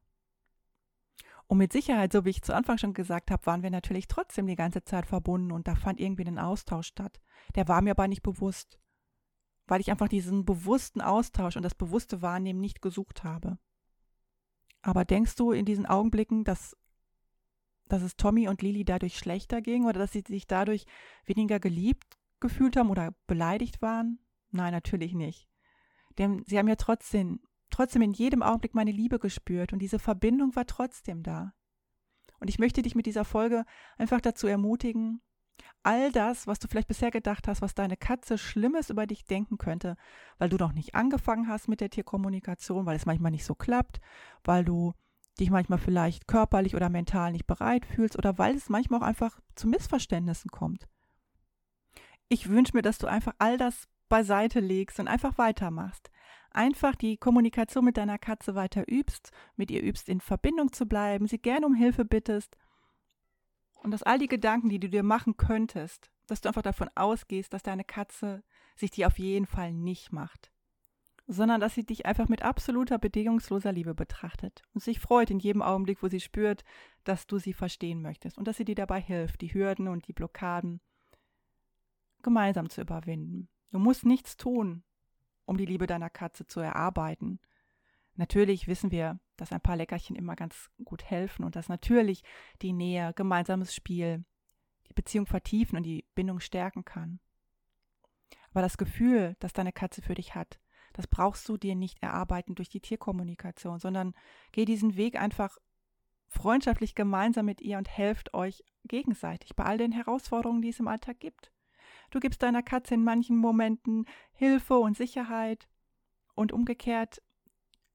Und 1.46 1.56
mit 1.56 1.72
Sicherheit, 1.72 2.12
so 2.12 2.26
wie 2.26 2.28
ich 2.28 2.42
zu 2.42 2.54
Anfang 2.54 2.76
schon 2.76 2.92
gesagt 2.92 3.30
habe, 3.30 3.46
waren 3.46 3.62
wir 3.62 3.70
natürlich 3.70 4.06
trotzdem 4.06 4.46
die 4.46 4.54
ganze 4.54 4.84
Zeit 4.84 5.06
verbunden 5.06 5.50
und 5.50 5.66
da 5.66 5.76
fand 5.76 5.98
irgendwie 5.98 6.26
ein 6.26 6.38
Austausch 6.38 6.88
statt. 6.88 7.18
Der 7.54 7.68
war 7.68 7.80
mir 7.80 7.92
aber 7.92 8.08
nicht 8.08 8.22
bewusst, 8.22 8.78
weil 9.66 9.80
ich 9.80 9.90
einfach 9.90 10.08
diesen 10.08 10.44
bewussten 10.44 11.00
Austausch 11.00 11.56
und 11.56 11.62
das 11.62 11.74
bewusste 11.74 12.20
Wahrnehmen 12.20 12.60
nicht 12.60 12.82
gesucht 12.82 13.24
habe. 13.24 13.56
Aber 14.82 15.06
denkst 15.06 15.36
du 15.36 15.52
in 15.52 15.64
diesen 15.64 15.86
Augenblicken, 15.86 16.44
dass 16.44 16.76
dass 17.88 18.02
es 18.02 18.16
Tommy 18.16 18.48
und 18.48 18.62
Lili 18.62 18.84
dadurch 18.84 19.16
schlechter 19.16 19.60
ging 19.60 19.84
oder 19.84 19.98
dass 19.98 20.12
sie 20.12 20.24
sich 20.26 20.46
dadurch 20.46 20.86
weniger 21.24 21.60
geliebt 21.60 22.18
gefühlt 22.40 22.76
haben 22.76 22.90
oder 22.90 23.14
beleidigt 23.26 23.82
waren? 23.82 24.18
Nein, 24.50 24.72
natürlich 24.72 25.14
nicht. 25.14 25.48
Denn 26.18 26.44
sie 26.46 26.58
haben 26.58 26.68
ja 26.68 26.76
trotzdem, 26.76 27.40
trotzdem 27.70 28.02
in 28.02 28.12
jedem 28.12 28.42
Augenblick 28.42 28.74
meine 28.74 28.92
Liebe 28.92 29.18
gespürt 29.18 29.72
und 29.72 29.78
diese 29.78 29.98
Verbindung 29.98 30.54
war 30.56 30.66
trotzdem 30.66 31.22
da. 31.22 31.54
Und 32.40 32.48
ich 32.48 32.58
möchte 32.58 32.82
dich 32.82 32.94
mit 32.94 33.06
dieser 33.06 33.24
Folge 33.24 33.64
einfach 33.96 34.20
dazu 34.20 34.46
ermutigen, 34.46 35.22
all 35.82 36.12
das, 36.12 36.46
was 36.46 36.58
du 36.58 36.68
vielleicht 36.68 36.88
bisher 36.88 37.10
gedacht 37.10 37.48
hast, 37.48 37.62
was 37.62 37.74
deine 37.74 37.96
Katze 37.96 38.38
Schlimmes 38.38 38.90
über 38.90 39.06
dich 39.06 39.24
denken 39.24 39.58
könnte, 39.58 39.96
weil 40.38 40.48
du 40.48 40.56
noch 40.56 40.72
nicht 40.72 40.94
angefangen 40.94 41.48
hast 41.48 41.68
mit 41.68 41.80
der 41.80 41.90
Tierkommunikation, 41.90 42.86
weil 42.86 42.96
es 42.96 43.06
manchmal 43.06 43.30
nicht 43.30 43.44
so 43.44 43.54
klappt, 43.54 44.00
weil 44.44 44.64
du 44.64 44.94
dich 45.40 45.50
manchmal 45.50 45.78
vielleicht 45.78 46.26
körperlich 46.26 46.76
oder 46.76 46.88
mental 46.88 47.32
nicht 47.32 47.46
bereit 47.46 47.86
fühlst 47.86 48.16
oder 48.18 48.38
weil 48.38 48.54
es 48.54 48.68
manchmal 48.68 49.00
auch 49.00 49.06
einfach 49.06 49.40
zu 49.54 49.68
Missverständnissen 49.68 50.50
kommt. 50.50 50.88
Ich 52.28 52.48
wünsche 52.48 52.76
mir, 52.76 52.82
dass 52.82 52.98
du 52.98 53.06
einfach 53.06 53.34
all 53.38 53.56
das 53.56 53.88
beiseite 54.08 54.60
legst 54.60 55.00
und 55.00 55.08
einfach 55.08 55.38
weitermachst. 55.38 56.10
Einfach 56.50 56.94
die 56.94 57.16
Kommunikation 57.16 57.84
mit 57.84 57.96
deiner 57.96 58.18
Katze 58.18 58.54
weiter 58.54 58.84
übst, 58.86 59.30
mit 59.56 59.70
ihr 59.70 59.82
übst, 59.82 60.08
in 60.08 60.20
Verbindung 60.20 60.72
zu 60.72 60.84
bleiben, 60.86 61.26
sie 61.26 61.38
gerne 61.38 61.66
um 61.66 61.74
Hilfe 61.74 62.04
bittest 62.04 62.56
und 63.82 63.90
dass 63.90 64.02
all 64.02 64.18
die 64.18 64.28
Gedanken, 64.28 64.68
die 64.68 64.78
du 64.78 64.88
dir 64.88 65.02
machen 65.02 65.36
könntest, 65.36 66.10
dass 66.26 66.42
du 66.42 66.48
einfach 66.48 66.62
davon 66.62 66.90
ausgehst, 66.94 67.52
dass 67.52 67.62
deine 67.62 67.84
Katze 67.84 68.44
sich 68.76 68.90
die 68.90 69.06
auf 69.06 69.18
jeden 69.18 69.46
Fall 69.46 69.72
nicht 69.72 70.12
macht 70.12 70.51
sondern 71.26 71.60
dass 71.60 71.74
sie 71.74 71.84
dich 71.84 72.06
einfach 72.06 72.28
mit 72.28 72.42
absoluter 72.42 72.98
bedingungsloser 72.98 73.72
Liebe 73.72 73.94
betrachtet 73.94 74.62
und 74.74 74.82
sich 74.82 75.00
freut 75.00 75.30
in 75.30 75.38
jedem 75.38 75.62
Augenblick, 75.62 76.02
wo 76.02 76.08
sie 76.08 76.20
spürt, 76.20 76.64
dass 77.04 77.26
du 77.26 77.38
sie 77.38 77.52
verstehen 77.52 78.02
möchtest 78.02 78.38
und 78.38 78.48
dass 78.48 78.56
sie 78.56 78.64
dir 78.64 78.74
dabei 78.74 79.00
hilft, 79.00 79.40
die 79.40 79.54
Hürden 79.54 79.88
und 79.88 80.08
die 80.08 80.12
Blockaden 80.12 80.80
gemeinsam 82.22 82.70
zu 82.70 82.80
überwinden. 82.80 83.48
Du 83.70 83.78
musst 83.78 84.04
nichts 84.04 84.36
tun, 84.36 84.82
um 85.44 85.56
die 85.56 85.66
Liebe 85.66 85.86
deiner 85.86 86.10
Katze 86.10 86.46
zu 86.46 86.60
erarbeiten. 86.60 87.40
Natürlich 88.14 88.68
wissen 88.68 88.90
wir, 88.90 89.18
dass 89.36 89.52
ein 89.52 89.60
paar 89.60 89.76
Leckerchen 89.76 90.16
immer 90.16 90.36
ganz 90.36 90.70
gut 90.84 91.04
helfen 91.04 91.44
und 91.44 91.56
dass 91.56 91.68
natürlich 91.68 92.22
die 92.60 92.72
Nähe, 92.72 93.12
gemeinsames 93.14 93.74
Spiel 93.74 94.24
die 94.88 94.94
Beziehung 94.94 95.26
vertiefen 95.26 95.78
und 95.78 95.84
die 95.84 96.04
Bindung 96.14 96.40
stärken 96.40 96.84
kann. 96.84 97.20
Aber 98.50 98.60
das 98.60 98.76
Gefühl, 98.76 99.34
das 99.40 99.54
deine 99.54 99.72
Katze 99.72 100.02
für 100.02 100.14
dich 100.14 100.34
hat, 100.34 100.60
das 100.92 101.06
brauchst 101.06 101.48
du 101.48 101.56
dir 101.56 101.74
nicht 101.74 102.02
erarbeiten 102.02 102.54
durch 102.54 102.68
die 102.68 102.80
Tierkommunikation, 102.80 103.78
sondern 103.78 104.14
geh 104.52 104.64
diesen 104.64 104.96
Weg 104.96 105.20
einfach 105.20 105.58
freundschaftlich 106.28 106.94
gemeinsam 106.94 107.46
mit 107.46 107.60
ihr 107.60 107.78
und 107.78 107.88
helft 107.88 108.34
euch 108.34 108.64
gegenseitig 108.84 109.54
bei 109.54 109.64
all 109.64 109.78
den 109.78 109.92
Herausforderungen, 109.92 110.62
die 110.62 110.70
es 110.70 110.80
im 110.80 110.88
Alltag 110.88 111.20
gibt. 111.20 111.52
Du 112.10 112.20
gibst 112.20 112.42
deiner 112.42 112.62
Katze 112.62 112.94
in 112.94 113.04
manchen 113.04 113.36
Momenten 113.36 114.06
Hilfe 114.32 114.78
und 114.78 114.96
Sicherheit 114.96 115.68
und 116.34 116.52
umgekehrt 116.52 117.22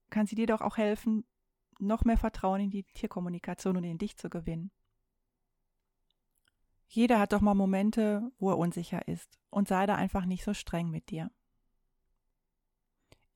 kann 0.10 0.28
sie 0.28 0.36
dir 0.36 0.48
doch 0.48 0.62
auch 0.62 0.78
helfen, 0.78 1.26
noch 1.80 2.06
mehr 2.06 2.18
Vertrauen 2.18 2.62
in 2.62 2.70
die 2.70 2.84
Tierkommunikation 2.84 3.78
und 3.78 3.84
in 3.84 3.98
dich 3.98 4.18
zu 4.18 4.30
gewinnen. 4.30 4.72
Jeder 6.88 7.20
hat 7.20 7.34
doch 7.34 7.42
mal 7.42 7.54
Momente, 7.54 8.32
wo 8.40 8.50
er 8.50 8.58
unsicher 8.58 9.08
ist 9.08 9.38
und 9.50 9.68
sei 9.68 9.86
da 9.86 9.96
einfach 9.96 10.26
nicht 10.26 10.44
so 10.44 10.54
streng 10.54 10.90
mit 10.90 11.10
dir. 11.10 11.30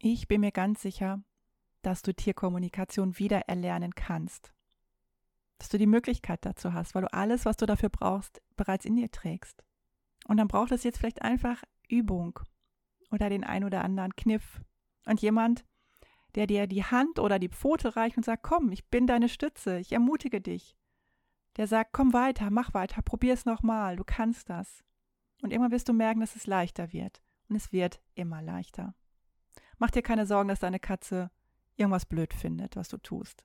Ich 0.03 0.27
bin 0.27 0.41
mir 0.41 0.51
ganz 0.51 0.81
sicher, 0.81 1.21
dass 1.83 2.01
du 2.01 2.11
Tierkommunikation 2.11 3.19
wieder 3.19 3.41
erlernen 3.41 3.93
kannst. 3.93 4.51
Dass 5.59 5.69
du 5.69 5.77
die 5.77 5.85
Möglichkeit 5.85 6.43
dazu 6.43 6.73
hast, 6.73 6.95
weil 6.95 7.03
du 7.03 7.13
alles, 7.13 7.45
was 7.45 7.55
du 7.55 7.67
dafür 7.67 7.89
brauchst, 7.89 8.41
bereits 8.55 8.85
in 8.85 8.95
dir 8.95 9.11
trägst. 9.11 9.63
Und 10.25 10.37
dann 10.37 10.47
braucht 10.47 10.71
es 10.71 10.83
jetzt 10.83 10.97
vielleicht 10.97 11.21
einfach 11.21 11.63
Übung 11.87 12.39
oder 13.11 13.29
den 13.29 13.43
ein 13.43 13.63
oder 13.63 13.83
anderen 13.83 14.15
Kniff 14.15 14.61
und 15.05 15.21
jemand, 15.21 15.65
der 16.33 16.47
dir 16.47 16.65
die 16.65 16.83
Hand 16.83 17.19
oder 17.19 17.37
die 17.37 17.49
Pfote 17.49 17.95
reicht 17.95 18.17
und 18.17 18.25
sagt, 18.25 18.41
komm, 18.41 18.71
ich 18.71 18.87
bin 18.87 19.05
deine 19.05 19.29
Stütze, 19.29 19.77
ich 19.77 19.91
ermutige 19.91 20.41
dich. 20.41 20.75
der 21.57 21.67
sagt, 21.67 21.93
komm 21.93 22.11
weiter, 22.11 22.49
mach 22.49 22.73
weiter, 22.73 23.03
probier 23.03 23.35
es 23.35 23.45
nochmal, 23.45 23.97
du 23.97 24.03
kannst 24.03 24.49
das. 24.49 24.83
Und 25.43 25.51
irgendwann 25.51 25.71
wirst 25.71 25.89
du 25.89 25.93
merken, 25.93 26.21
dass 26.21 26.35
es 26.35 26.47
leichter 26.47 26.91
wird. 26.91 27.21
Und 27.49 27.55
es 27.55 27.71
wird 27.71 28.01
immer 28.15 28.41
leichter. 28.41 28.95
Mach 29.81 29.89
dir 29.89 30.03
keine 30.03 30.27
Sorgen, 30.27 30.47
dass 30.47 30.59
deine 30.59 30.79
Katze 30.79 31.31
irgendwas 31.75 32.05
blöd 32.05 32.35
findet, 32.35 32.75
was 32.75 32.87
du 32.87 32.97
tust. 32.97 33.43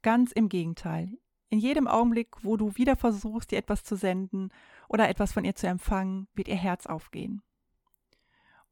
Ganz 0.00 0.32
im 0.32 0.48
Gegenteil. 0.48 1.18
In 1.50 1.58
jedem 1.58 1.86
Augenblick, 1.86 2.42
wo 2.42 2.56
du 2.56 2.74
wieder 2.76 2.96
versuchst, 2.96 3.52
ihr 3.52 3.58
etwas 3.58 3.84
zu 3.84 3.94
senden 3.94 4.48
oder 4.88 5.10
etwas 5.10 5.34
von 5.34 5.44
ihr 5.44 5.54
zu 5.54 5.66
empfangen, 5.66 6.28
wird 6.32 6.48
ihr 6.48 6.56
Herz 6.56 6.86
aufgehen. 6.86 7.42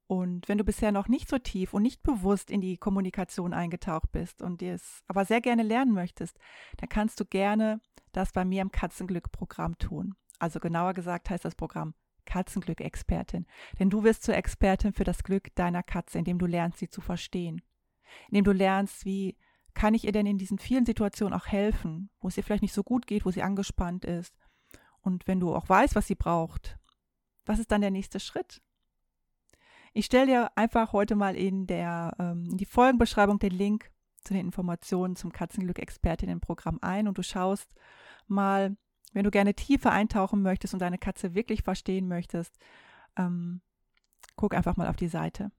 Und 0.07 0.49
wenn 0.49 0.57
du 0.57 0.65
bisher 0.65 0.93
noch 0.93 1.09
nicht 1.09 1.29
so 1.29 1.37
tief 1.37 1.75
und 1.75 1.83
nicht 1.83 2.03
bewusst 2.03 2.51
in 2.51 2.63
die 2.63 2.79
Kommunikation 2.79 3.53
eingetaucht 3.53 4.13
bist 4.13 4.41
und 4.41 4.63
dir 4.63 4.73
es 4.73 5.05
aber 5.09 5.27
sehr 5.27 5.43
gerne 5.43 5.63
lernen 5.63 5.93
möchtest, 5.93 6.39
dann 6.79 6.89
kannst 6.89 7.21
du 7.21 7.27
gerne 7.27 7.83
das 8.13 8.33
bei 8.33 8.47
mir 8.47 8.63
im 8.63 8.73
Katzenglück-Programm 8.73 9.77
tun. 9.77 10.15
Also 10.39 10.59
genauer 10.59 10.95
gesagt 10.95 11.29
heißt 11.29 11.45
das 11.45 11.55
Programm 11.55 11.93
Katzenglück-Expertin. 12.25 13.47
Denn 13.79 13.91
du 13.91 14.05
wirst 14.05 14.23
zur 14.23 14.37
Expertin 14.37 14.93
für 14.93 15.05
das 15.05 15.23
Glück 15.23 15.55
deiner 15.55 15.83
Katze, 15.83 16.19
indem 16.19 16.39
du 16.39 16.47
lernst, 16.47 16.79
sie 16.79 16.89
zu 16.89 17.01
verstehen. 17.01 17.63
Indem 18.29 18.45
du 18.45 18.53
lernst, 18.53 19.05
wie 19.05 19.37
kann 19.75 19.95
ich 19.95 20.05
ihr 20.05 20.13
denn 20.13 20.27
in 20.27 20.39
diesen 20.39 20.59
vielen 20.59 20.87
Situationen 20.87 21.35
auch 21.35 21.47
helfen, 21.47 22.11
wo 22.21 22.29
es 22.29 22.37
ihr 22.37 22.45
vielleicht 22.45 22.63
nicht 22.63 22.73
so 22.73 22.85
gut 22.85 23.07
geht, 23.07 23.25
wo 23.25 23.31
sie 23.31 23.43
angespannt 23.43 24.05
ist. 24.05 24.35
Und 25.01 25.27
wenn 25.27 25.41
du 25.41 25.55
auch 25.55 25.69
weißt, 25.69 25.95
was 25.97 26.07
sie 26.07 26.15
braucht, 26.15 26.79
was 27.45 27.59
ist 27.59 27.71
dann 27.71 27.81
der 27.81 27.91
nächste 27.91 28.21
Schritt? 28.21 28.63
Ich 29.93 30.07
stelle 30.07 30.27
dir 30.27 30.57
einfach 30.57 30.93
heute 30.93 31.15
mal 31.15 31.37
in, 31.37 31.67
der, 31.67 32.17
ähm, 32.19 32.49
in 32.51 32.57
die 32.57 32.65
Folgenbeschreibung 32.65 33.39
den 33.39 33.53
Link 33.53 33.91
zu 34.23 34.33
den 34.33 34.47
Informationen 34.47 35.15
zum 35.15 35.31
Katzenglück-Expertinnen-Programm 35.31 36.79
ein 36.81 37.07
und 37.07 37.19
du 37.19 37.23
schaust 37.23 37.75
mal, 38.27 38.77
wenn 39.15 39.25
du 39.25 39.31
gerne 39.31 39.55
tiefer 39.55 39.91
eintauchen 39.91 40.43
möchtest 40.43 40.75
und 40.75 40.81
deine 40.81 40.99
Katze 40.99 41.35
wirklich 41.35 41.63
verstehen 41.63 42.09
möchtest, 42.09 42.59
ähm, 43.17 43.63
guck 44.37 44.55
einfach 44.55 44.77
mal 44.77 44.89
auf 44.89 44.97
die 44.97 45.09
Seite. 45.09 45.51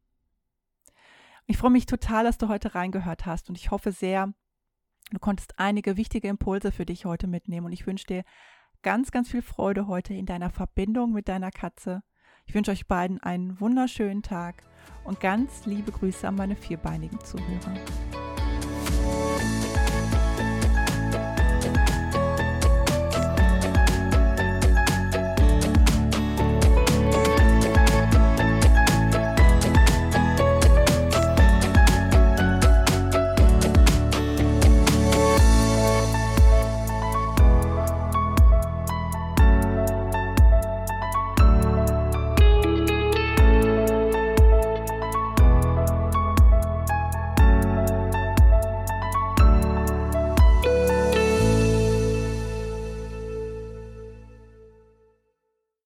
Ich 1.47 1.57
freue 1.57 1.71
mich 1.71 1.85
total, 1.85 2.23
dass 2.23 2.37
du 2.37 2.47
heute 2.47 2.75
reingehört 2.75 3.25
hast 3.25 3.49
und 3.49 3.57
ich 3.57 3.71
hoffe 3.71 3.91
sehr, 3.91 4.33
du 5.11 5.19
konntest 5.19 5.57
einige 5.57 5.97
wichtige 5.97 6.27
Impulse 6.27 6.71
für 6.71 6.85
dich 6.85 7.05
heute 7.05 7.27
mitnehmen 7.27 7.65
und 7.65 7.73
ich 7.73 7.87
wünsche 7.87 8.05
dir 8.05 8.23
ganz, 8.83 9.11
ganz 9.11 9.29
viel 9.29 9.41
Freude 9.41 9.87
heute 9.87 10.13
in 10.13 10.25
deiner 10.25 10.49
Verbindung 10.49 11.11
mit 11.13 11.27
deiner 11.27 11.51
Katze 11.51 12.03
ich 12.47 12.53
wünsche 12.53 12.71
euch 12.71 12.87
beiden 12.87 13.21
einen 13.21 13.59
wunderschönen 13.59 14.21
Tag 14.21 14.63
und 15.03 15.19
ganz 15.19 15.65
liebe 15.65 15.91
Grüße 15.91 16.27
an 16.27 16.35
meine 16.35 16.55
vierbeinigen 16.55 17.19
Zuhörer. 17.21 17.73